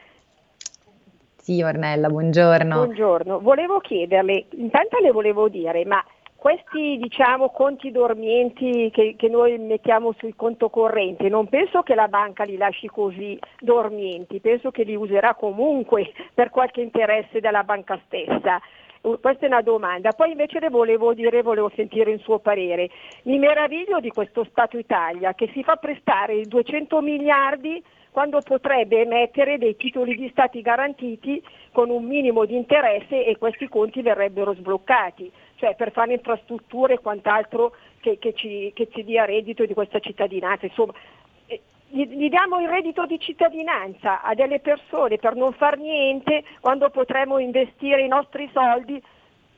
[1.42, 2.76] Sì, Ornella, buongiorno.
[2.76, 9.58] Buongiorno, volevo chiederle, intanto le volevo dire, ma questi diciamo, conti dormienti che, che, noi
[9.58, 14.84] mettiamo sul conto corrente, non penso che la banca li lasci così dormienti, penso che
[14.84, 18.62] li userà comunque per qualche interesse della banca stessa.
[19.02, 20.12] Questa è una domanda.
[20.12, 22.88] Poi invece le volevo dire, volevo sentire il suo parere.
[23.24, 29.58] Mi meraviglio di questo Stato Italia che si fa prestare 200 miliardi quando potrebbe emettere
[29.58, 31.42] dei titoli di Stati garantiti
[31.72, 37.00] con un minimo di interesse e questi conti verrebbero sbloccati, cioè per fare infrastrutture e
[37.00, 40.66] quant'altro che, che, ci, che ci dia reddito di questa cittadinanza.
[40.66, 40.94] Insomma,
[41.46, 46.90] eh, gli, diamo il reddito di cittadinanza a delle persone per non far niente quando
[46.90, 49.02] potremmo investire i nostri soldi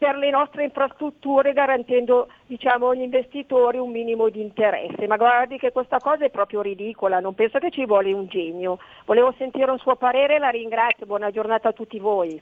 [0.04, 5.08] per le nostre infrastrutture garantendo diciamo, agli investitori un minimo di interesse.
[5.08, 8.80] Ma guardi che questa cosa è proprio ridicola, non penso che ci vuole un genio.
[9.06, 12.42] Volevo sentire un suo parere, la ringrazio, buona giornata a tutti voi.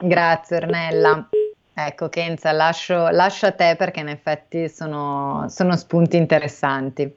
[0.00, 1.30] Grazie Ornella.
[1.72, 7.10] Ecco Kenza, lascio, lascio a te perché in effetti sono, sono spunti interessanti.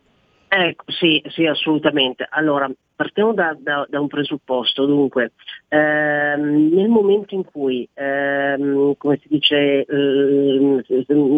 [0.50, 2.26] Ecco, sì, sì, assolutamente.
[2.30, 4.86] Allora, partiamo da, da, da un presupposto.
[4.86, 5.34] Dunque,
[5.68, 10.82] ehm, nel momento in cui, ehm, come si dice, ehm,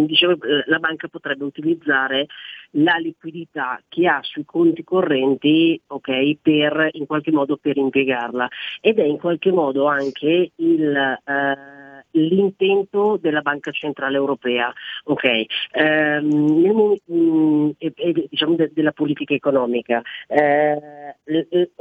[0.05, 2.27] dicevo, la banca potrebbe utilizzare
[2.73, 8.47] la liquidità che ha sui conti correnti okay, per in qualche modo per impiegarla
[8.79, 11.78] ed è in qualche modo anche il eh,
[12.11, 14.71] l'intento della Banca Centrale Europea,
[15.05, 15.45] okay.
[15.71, 20.01] ehm, mh, mm, e, e, diciamo de, della politica economica.
[20.27, 21.15] Eh,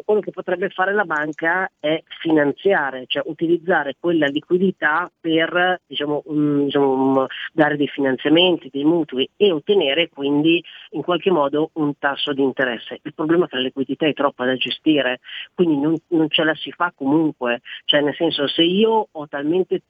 [0.04, 6.64] quello che potrebbe fare la banca è finanziare, cioè utilizzare quella liquidità per diciamo, um,
[6.64, 12.32] diciamo, um, dare dei finanziamenti, dei mutui e ottenere quindi in qualche modo un tasso
[12.32, 13.00] di interesse.
[13.02, 15.20] Il problema è che la liquidità è troppa da gestire,
[15.54, 19.82] quindi non, non ce la si fa comunque, cioè nel senso se io ho talmente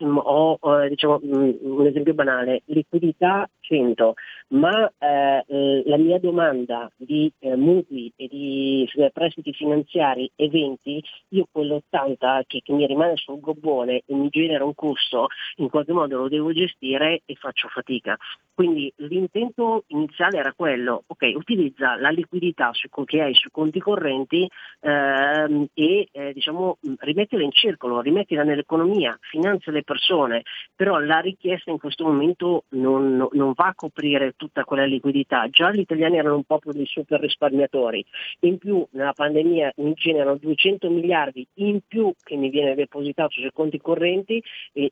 [0.62, 4.12] eh, diciamo, mm, un esempio banale, liquidità 100%,
[4.48, 11.46] ma eh, la mia domanda di eh, mutui e di eh, prestiti finanziari 20, io
[11.50, 16.16] quell'80 che, che mi rimane sul gobbone e mi genera un costo, in qualche modo
[16.16, 18.16] lo devo gestire e faccio fatica.
[18.54, 22.72] Quindi l'intento iniziale era quello, ok, utilizza la liquidità
[23.04, 24.48] che hai sui conti correnti
[24.80, 30.42] ehm, e eh, diciamo, rimettila in circolo, rimettila nell'economia, finanzia le persone,
[30.74, 35.48] però la richiesta in questo momento non, non va a coprire tutta quella liquidità.
[35.48, 38.04] Già gli italiani erano un po' dei super risparmiatori,
[38.40, 43.50] in più nella pandemia mi generano 200 miliardi in più che mi viene depositato sui
[43.52, 44.42] conti correnti
[44.72, 44.90] e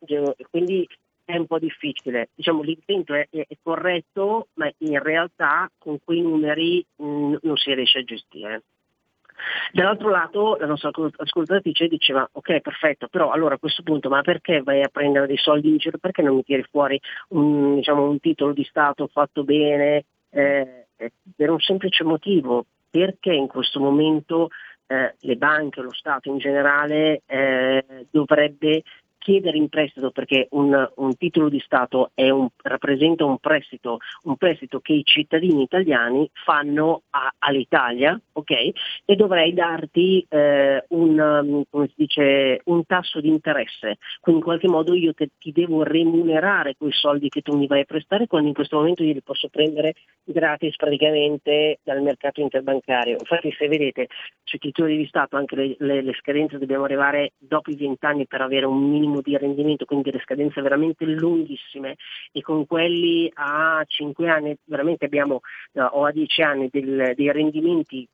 [0.51, 0.87] quindi
[1.25, 2.31] è un po' difficile.
[2.35, 7.75] Diciamo, l'intento è, è, corretto, ma in realtà con quei numeri mh, mm, non si
[7.75, 8.63] riesce a gestire.
[9.73, 14.63] Dall'altro lato la nostra ascoltatrice diceva ok perfetto, però allora a questo punto ma perché
[14.63, 15.99] vai a prendere dei soldi in giro?
[15.99, 20.05] Perché non mi tiri fuori un, diciamo, un titolo di Stato fatto bene?
[20.31, 20.87] Eh,
[21.37, 24.49] per un semplice motivo, perché in questo momento
[24.87, 28.83] eh, le banche, lo Stato in generale eh, dovrebbe
[29.27, 34.79] chiedere in prestito perché un, un titolo di Stato un, rappresenta un prestito, un prestito,
[34.79, 38.51] che i cittadini italiani fanno a, all'Italia, ok?
[39.05, 44.95] E dovrei darti eh, un, um, dice, un, tasso di interesse, quindi in qualche modo
[44.95, 48.55] io te, ti devo remunerare quei soldi che tu mi vai a prestare quando in
[48.55, 53.17] questo momento io li posso prendere gratis praticamente dal mercato interbancario.
[53.19, 54.07] Infatti se vedete
[54.45, 58.27] sui titoli di Stato anche le, le, le scadenze dobbiamo arrivare dopo i 20 anni
[58.29, 61.97] per avere un minimo minimo di rendimento, quindi delle scadenze veramente lunghissime
[62.33, 65.41] e con quelli a 5 anni veramente abbiamo
[65.73, 68.07] uh, o a 10 anni del, dei rendimenti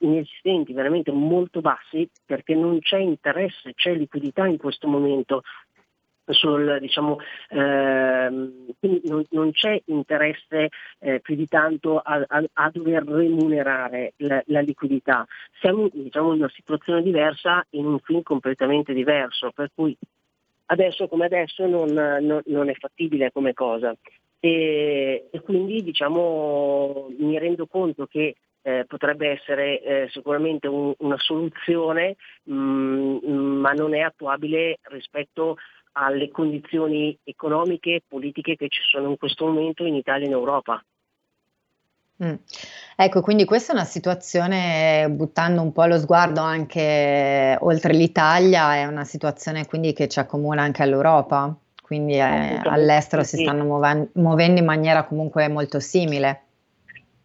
[0.00, 5.42] inesistenti, veramente molto bassi, perché non c'è interesse, c'è liquidità in questo momento.
[6.26, 7.18] Sul, diciamo,
[7.50, 8.72] ehm,
[9.02, 10.70] non, non, c'è interesse
[11.00, 15.26] eh, più di tanto a, a, a dover remunerare la, la, liquidità.
[15.60, 19.94] Siamo diciamo, in una situazione diversa in un film completamente diverso, per cui
[20.74, 23.96] adesso come adesso non, non, non è fattibile come cosa.
[24.38, 31.18] E, e, quindi diciamo, mi rendo conto che eh, potrebbe essere eh, sicuramente un, una
[31.18, 35.56] soluzione, mh, mm, ma non è attuabile rispetto
[35.92, 40.34] alle condizioni economiche e politiche che ci sono in questo momento in Italia e in
[40.34, 40.84] Europa.
[42.24, 42.34] Mm.
[42.96, 48.86] Ecco, quindi questa è una situazione, buttando un po' lo sguardo anche oltre l'Italia, è
[48.86, 54.60] una situazione quindi che ci accomuna anche all'Europa, quindi eh, all'estero si stanno muoven- muovendo
[54.60, 56.42] in maniera comunque molto simile.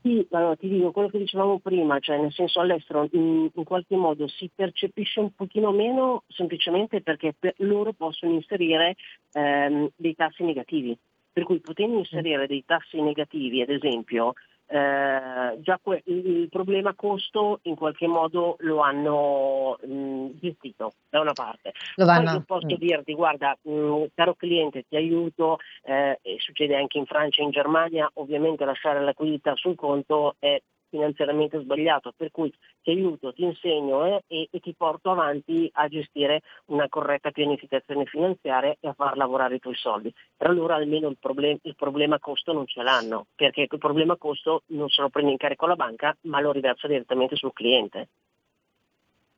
[0.01, 3.97] Sì, allora, ti dico quello che dicevamo prima, cioè nel senso all'estero in, in, qualche
[3.97, 8.95] modo si percepisce un pochino meno semplicemente perché per loro possono inserire
[9.33, 10.97] ehm, dei tassi negativi.
[11.31, 14.33] Per cui potendo inserire dei tassi negativi, ad esempio,
[14.71, 21.33] eh, già que- il problema costo in qualche modo lo hanno mh, gestito da una
[21.33, 21.73] parte.
[21.95, 22.77] Lo Poi io posso mm.
[22.77, 27.51] dirti, guarda, mh, caro cliente, ti aiuto, eh, e succede anche in Francia e in
[27.51, 33.43] Germania, ovviamente lasciare la liquidità sul conto è finanziariamente sbagliato, per cui ti aiuto, ti
[33.43, 38.93] insegno eh, e, e, ti porto avanti a gestire una corretta pianificazione finanziaria e a
[38.93, 40.13] far lavorare i tuoi soldi.
[40.35, 44.63] Per allora almeno il, problem- il problema costo non ce l'hanno, perché il problema costo
[44.67, 48.09] non se lo prende in carico la banca, ma lo riversa direttamente sul cliente.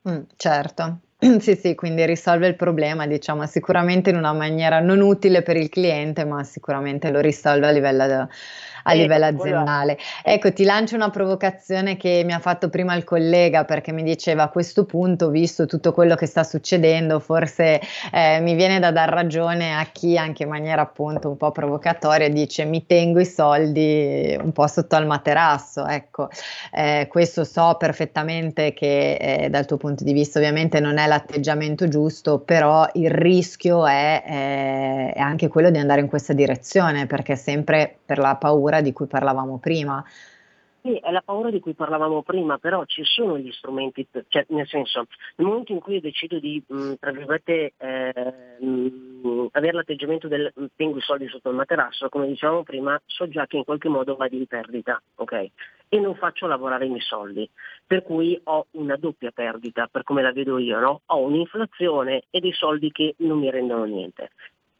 [0.10, 1.00] Mm, certo.
[1.40, 5.70] Sì, sì, quindi risolve il problema, diciamo, sicuramente in una maniera non utile per il
[5.70, 8.28] cliente, ma sicuramente lo risolve a livello
[8.84, 9.98] a livello aziendale.
[10.24, 14.44] Ecco, ti lancio una provocazione che mi ha fatto prima il collega perché mi diceva
[14.44, 17.80] a questo punto, visto tutto quello che sta succedendo, forse
[18.12, 22.30] eh, mi viene da dar ragione a chi anche in maniera appunto un po' provocatoria
[22.30, 25.86] dice mi tengo i soldi un po' sotto al materasso.
[25.86, 26.30] Ecco,
[26.72, 31.88] eh, questo so perfettamente che eh, dal tuo punto di vista ovviamente non è l'atteggiamento
[31.88, 37.36] giusto, però il rischio è, eh, è anche quello di andare in questa direzione perché
[37.36, 40.04] sempre per la paura paura di cui parlavamo prima.
[40.82, 44.68] Sì, è la paura di cui parlavamo prima, però ci sono gli strumenti, cioè, nel
[44.68, 45.06] senso,
[45.36, 48.34] nel momento in cui io decido di, mh, tra virgolette, eh,
[49.52, 53.58] avere l'atteggiamento del tengo i soldi sotto il materasso, come dicevamo prima, so già che
[53.58, 55.50] in qualche modo vado in perdita, ok?
[55.88, 57.48] E non faccio lavorare i miei soldi,
[57.86, 61.02] per cui ho una doppia perdita, per come la vedo io, no?
[61.06, 64.32] Ho un'inflazione e dei soldi che non mi rendono niente.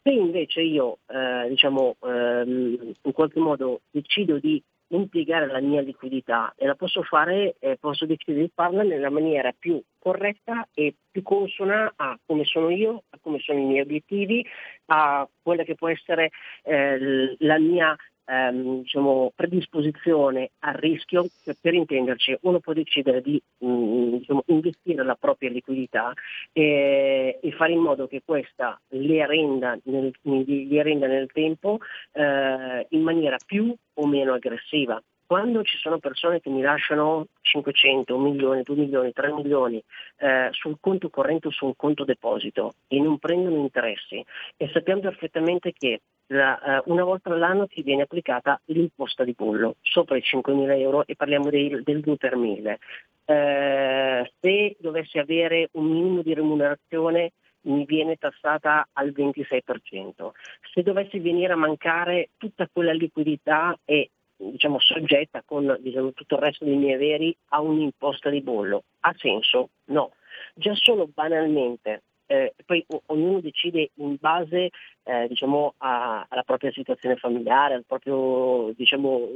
[0.04, 6.54] Se invece io eh, diciamo, ehm, in qualche modo decido di impiegare la mia liquidità
[6.58, 11.22] e la posso fare, eh, posso decidere di farla nella maniera più corretta e più
[11.22, 14.46] consona a come sono io, a come sono i miei obiettivi,
[14.88, 16.32] a quella che può essere
[16.64, 17.96] eh, la mia
[18.26, 21.28] ehm, diciamo, predisposizione al rischio,
[21.60, 26.14] per, intenderci, uno può decidere di mh, mm, diciamo, investire la propria liquidità
[26.52, 31.80] e, e, fare in modo che questa le renda nel, le renda nel tempo
[32.14, 35.02] eh, in maniera più o meno aggressiva
[35.32, 39.82] quando ci sono persone che mi lasciano 500, 1 milione, 2 milioni, 3 milioni
[40.18, 44.22] eh, sul conto corrente o su un conto deposito e non prendono interessi
[44.58, 49.78] e sappiamo perfettamente che la, eh, una volta all'anno ti viene applicata l'imposta di bollo
[49.80, 52.80] sopra i 5.000 euro e parliamo dei, del 2 per 1000.
[53.24, 60.32] Eh, se dovessi avere un minimo di remunerazione mi viene tassata al 26%.
[60.74, 64.10] Se dovessi venire a mancare tutta quella liquidità e
[64.50, 68.84] diciamo, soggetta con diciamo, tutto il resto dei miei averi a un'imposta di bollo.
[69.02, 69.70] Ha senso?
[69.86, 70.14] No.
[70.56, 74.70] Già solo banalmente, eh, poi o- ognuno decide in base
[75.04, 79.28] eh, diciamo, a- alla propria situazione familiare, al proprio diciamo,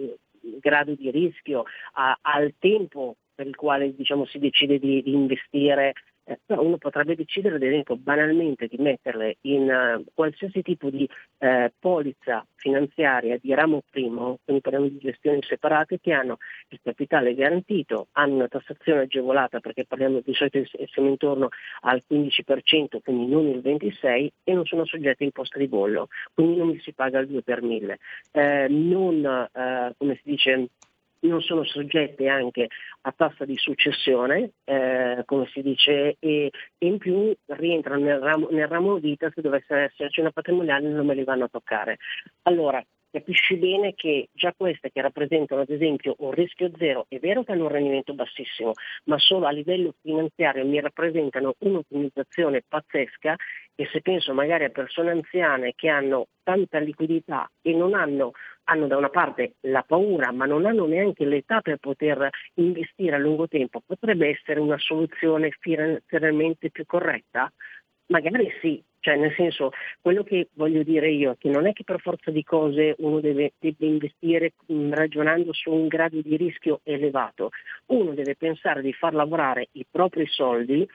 [0.62, 5.94] grado di rischio, a- al tempo per il quale diciamo, si decide di, di investire
[6.28, 11.08] eh, però uno potrebbe decidere ad esempio banalmente di metterle in uh, qualsiasi tipo di
[11.38, 16.38] uh, polizza finanziaria di ramo primo, quindi parliamo di gestioni separate che hanno
[16.70, 20.60] il capitale garantito, hanno una tassazione agevolata perché parliamo di solito
[20.92, 21.50] siamo intorno
[21.82, 26.58] al 15%, quindi non il 26% e non sono soggetti a imposta di bollo, quindi
[26.58, 28.00] non mi si paga il 2 per 1000.
[28.32, 29.48] Eh, non,
[29.98, 30.70] come si dice,
[31.26, 32.68] non sono soggette anche
[33.02, 38.68] a tassa di successione, eh, come si dice, e, in più rientrano nel ramo, nel
[38.68, 41.98] ramo vita, se dovesse esserci una patrimoniale non me li vanno a toccare.
[42.44, 42.84] Allora,
[43.16, 47.54] capisci bene che già queste che rappresentano ad esempio un rischio zero, è vero che
[47.54, 48.74] hanno un rendimento bassissimo,
[49.06, 53.36] ma solo a livello finanziario mi rappresentano un'ottimizzazione pazzesca
[53.74, 58.32] e se penso magari a persone anziane che hanno tanta liquidità e non hanno,
[58.66, 63.20] hanno da una parte la paura ma non hanno neanche l'età per poter investire a
[63.20, 67.50] lungo tempo, potrebbe essere una soluzione finanziariamente più corretta?
[68.08, 69.70] Magari sì, cioè, nel senso,
[70.02, 73.20] quello che voglio dire io è che non è che per forza di cose uno
[73.20, 74.54] deve, deve investire
[74.90, 77.50] ragionando su un grado di rischio elevato.
[77.88, 80.88] Uno deve pensare di far lavorare i propri soldi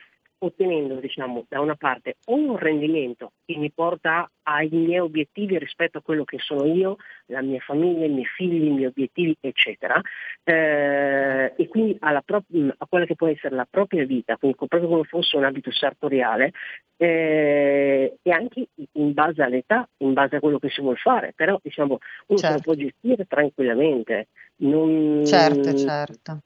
[0.43, 6.03] ottenendo diciamo, da una parte un rendimento che mi porta ai miei obiettivi rispetto a
[6.03, 10.01] quello che sono io, la mia famiglia, i miei figli, i miei obiettivi, eccetera,
[10.45, 12.45] eh, e quindi pro-
[12.77, 16.53] a quella che può essere la propria vita, quindi proprio come fosse un abito sartoriale,
[16.97, 21.59] eh, e anche in base all'età, in base a quello che si vuole fare, però
[21.63, 22.47] diciamo, uno certo.
[22.47, 24.29] se lo può gestire tranquillamente.
[24.57, 25.25] Non...
[25.25, 26.41] Certo, certo.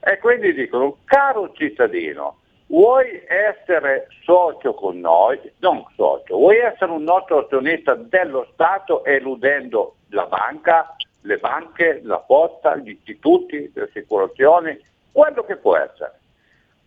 [0.00, 5.38] e quindi dicono, caro cittadino, vuoi essere socio con noi?
[5.58, 12.18] Non socio, vuoi essere un nostro azionista dello Stato eludendo la banca, le banche, la
[12.18, 14.78] posta, gli istituti, le assicurazioni,
[15.12, 16.17] quello che può essere.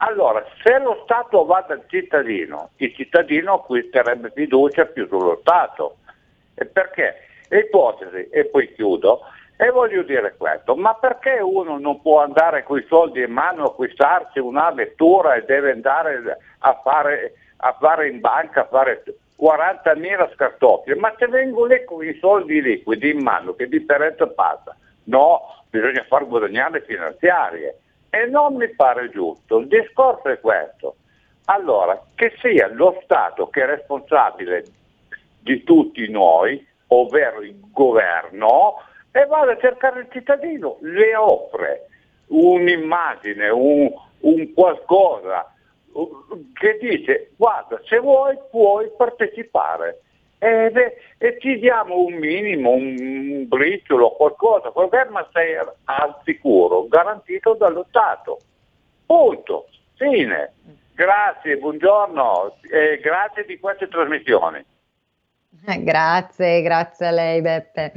[0.04, 5.98] Allora, se lo Stato va dal cittadino, il cittadino acquisterebbe fiducia più sullo Stato.
[6.56, 7.28] E perché?
[7.50, 9.22] Ipotesi, e poi chiudo,
[9.58, 13.64] e voglio dire questo, ma perché uno non può andare con i soldi in mano
[13.64, 19.04] a acquistarsi una vettura e deve andare a fare, a fare in banca, a fare
[19.40, 24.76] 40.000 scartoffie, ma se vengo lì con i soldi liquidi in mano, che differenza passa?
[25.04, 27.76] No, bisogna far guadagnare finanziarie
[28.12, 29.58] e non mi pare giusto.
[29.58, 30.98] Il discorso è questo.
[31.46, 34.66] Allora, che sia lo Stato che è responsabile
[35.40, 38.76] di tutti noi, ovvero il governo,
[39.12, 41.88] e vada a cercare il cittadino, le offre
[42.28, 43.90] un'immagine, un,
[44.20, 45.54] un qualcosa
[46.54, 50.02] che dice guarda se vuoi puoi partecipare
[50.44, 54.72] e, e ti diamo un minimo, un briciolo, qualcosa,
[55.12, 58.40] ma sei al sicuro, garantito dallo Stato.
[59.06, 59.68] Punto.
[59.96, 60.54] Fine.
[60.96, 64.66] Grazie, buongiorno e grazie di queste trasmissioni.
[65.68, 67.94] Eh, grazie, grazie a lei Beppe.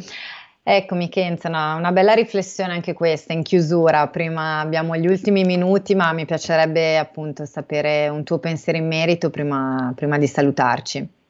[0.62, 4.07] Eccomi Kenza, una, una, bella riflessione anche questa in chiusura.
[4.09, 9.30] Prima abbiamo gli ultimi minuti, ma mi piacerebbe appunto sapere un tuo pensiero in merito
[9.30, 11.22] prima, prima di salutarci.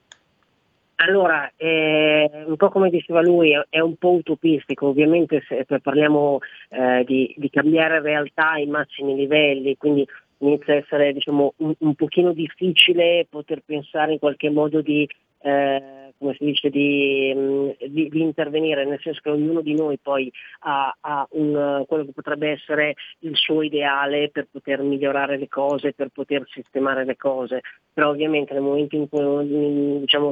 [0.97, 6.39] Allora, eh, un po' come diceva lui, è un po' utopistico, ovviamente se parliamo
[6.69, 11.95] eh, di, di, cambiare realtà ai massimi livelli, quindi inizia a essere diciamo, un, un
[11.95, 15.07] pochino difficile poter pensare in qualche modo di
[15.41, 19.97] eh, come si dice, di, mm, di, di, intervenire, nel senso che ognuno di noi
[20.01, 25.47] poi ha, ha un, quello che potrebbe essere il suo ideale per poter migliorare le
[25.47, 27.61] cose, per poter sistemare le cose,
[27.93, 30.31] però ovviamente nel momento in cui diciamo,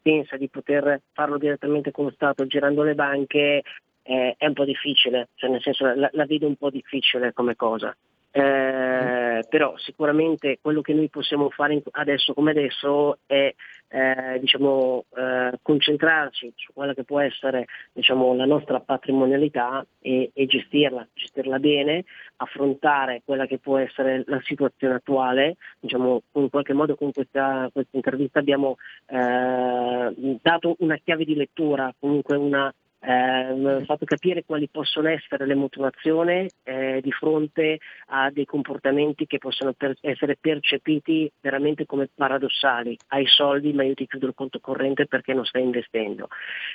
[0.00, 3.62] pensa di poter farlo direttamente con lo Stato girando le banche
[4.04, 7.56] eh, è un po' difficile, cioè nel senso la, la vedo un po' difficile come
[7.56, 7.94] cosa.
[8.36, 13.54] Eh, però sicuramente quello che noi possiamo fare adesso come adesso è
[13.86, 20.46] eh, diciamo, eh, concentrarci su quella che può essere diciamo, la nostra patrimonialità e, e,
[20.46, 22.04] gestirla, gestirla bene,
[22.38, 25.54] affrontare quella che può essere la situazione attuale.
[25.78, 31.94] Diciamo, in qualche modo con questa, questa intervista abbiamo eh, dato una chiave di lettura,
[32.00, 32.74] comunque una,
[33.06, 39.38] eh, fatto capire quali possono essere le motivazioni eh, di fronte a dei comportamenti che
[39.38, 42.96] possono per- essere percepiti veramente come paradossali.
[43.08, 46.28] Hai soldi ma io ti chiudo il conto corrente perché non stai investendo.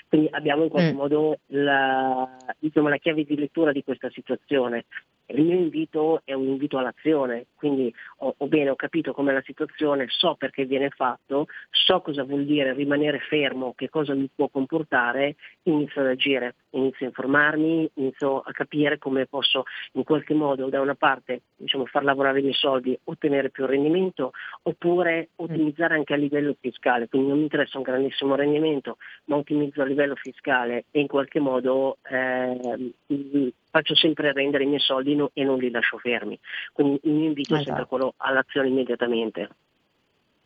[0.07, 0.97] Quindi abbiamo in qualche mm.
[0.97, 4.86] modo la, diciamo, la chiave di lettura di questa situazione.
[5.32, 9.43] Il mio invito è un invito all'azione, quindi ho, ho bene, ho capito com'è la
[9.45, 14.47] situazione, so perché viene fatto, so cosa vuol dire rimanere fermo, che cosa mi può
[14.49, 19.63] comportare, inizio ad agire, inizio a informarmi, inizio a capire come posso
[19.93, 24.32] in qualche modo da una parte diciamo, far lavorare i miei soldi, ottenere più rendimento,
[24.63, 29.82] oppure ottimizzare anche a livello fiscale, quindi non mi interessa un grandissimo rendimento, ma ottimizzo
[29.82, 32.93] a livello fiscale e in qualche modo eh,
[33.72, 36.38] faccio sempre rendere i miei soldi no, e non li lascio fermi.
[36.74, 37.61] Quindi il mio invito esatto.
[37.61, 39.49] è sempre quello all'azione immediatamente.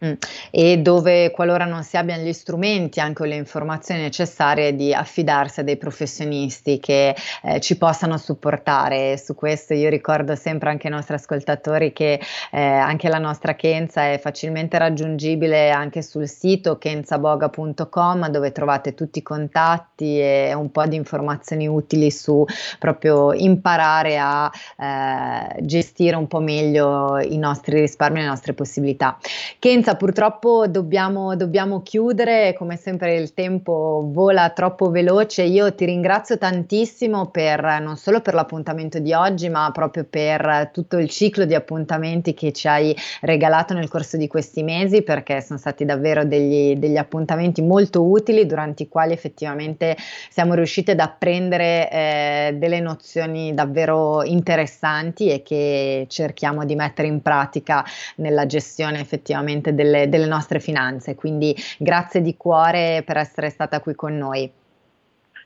[0.03, 0.13] Mm.
[0.51, 5.63] E dove qualora non si abbiano gli strumenti anche le informazioni necessarie di affidarsi a
[5.63, 9.17] dei professionisti che eh, ci possano supportare.
[9.17, 12.19] Su questo io ricordo sempre anche ai nostri ascoltatori che
[12.51, 19.19] eh, anche la nostra Kenza è facilmente raggiungibile anche sul sito kenzaboga.com dove trovate tutti
[19.19, 22.45] i contatti e un po' di informazioni utili su
[22.77, 29.17] proprio imparare a eh, gestire un po' meglio i nostri risparmi e le nostre possibilità.
[29.59, 35.43] Kenza purtroppo dobbiamo, dobbiamo, chiudere, come sempre il tempo vola troppo veloce.
[35.43, 40.97] Io ti ringrazio tantissimo per, non solo per l'appuntamento di oggi, ma proprio per tutto
[40.97, 45.59] il ciclo di appuntamenti che ci hai regalato nel corso di questi mesi, perché sono
[45.59, 49.95] stati davvero degli, degli appuntamenti molto utili durante i quali effettivamente
[50.29, 57.21] siamo riusciti ad apprendere eh, delle nozioni davvero interessanti e che cerchiamo di mettere in
[57.21, 57.85] pratica
[58.15, 61.15] nella gestione effettivamente del delle, delle nostre finanze.
[61.15, 64.51] Quindi grazie di cuore per essere stata qui con noi.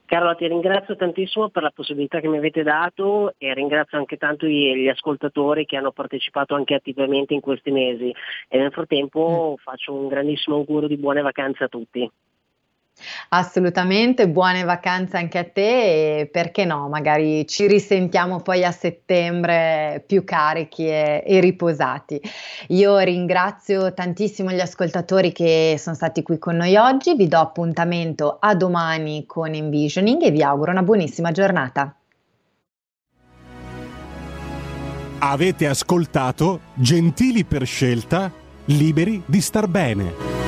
[0.05, 4.45] Carola, ti ringrazio tantissimo per la possibilità che mi avete dato e ringrazio anche tanto
[4.45, 8.13] gli ascoltatori che hanno partecipato anche attivamente in questi mesi
[8.47, 9.61] e nel frattempo mm.
[9.61, 12.09] faccio un grandissimo augurio di buone vacanze a tutti.
[13.29, 20.03] Assolutamente, buone vacanze anche a te e perché no, magari ci risentiamo poi a settembre
[20.05, 22.21] più carichi e, e riposati.
[22.69, 28.37] Io ringrazio tantissimo gli ascoltatori che sono stati qui con noi oggi, vi do appuntamento
[28.39, 31.93] a domani con Envisioning e vi auguro una buonissima giornata.
[35.19, 38.31] Avete ascoltato Gentili per scelta,
[38.65, 40.46] liberi di star bene.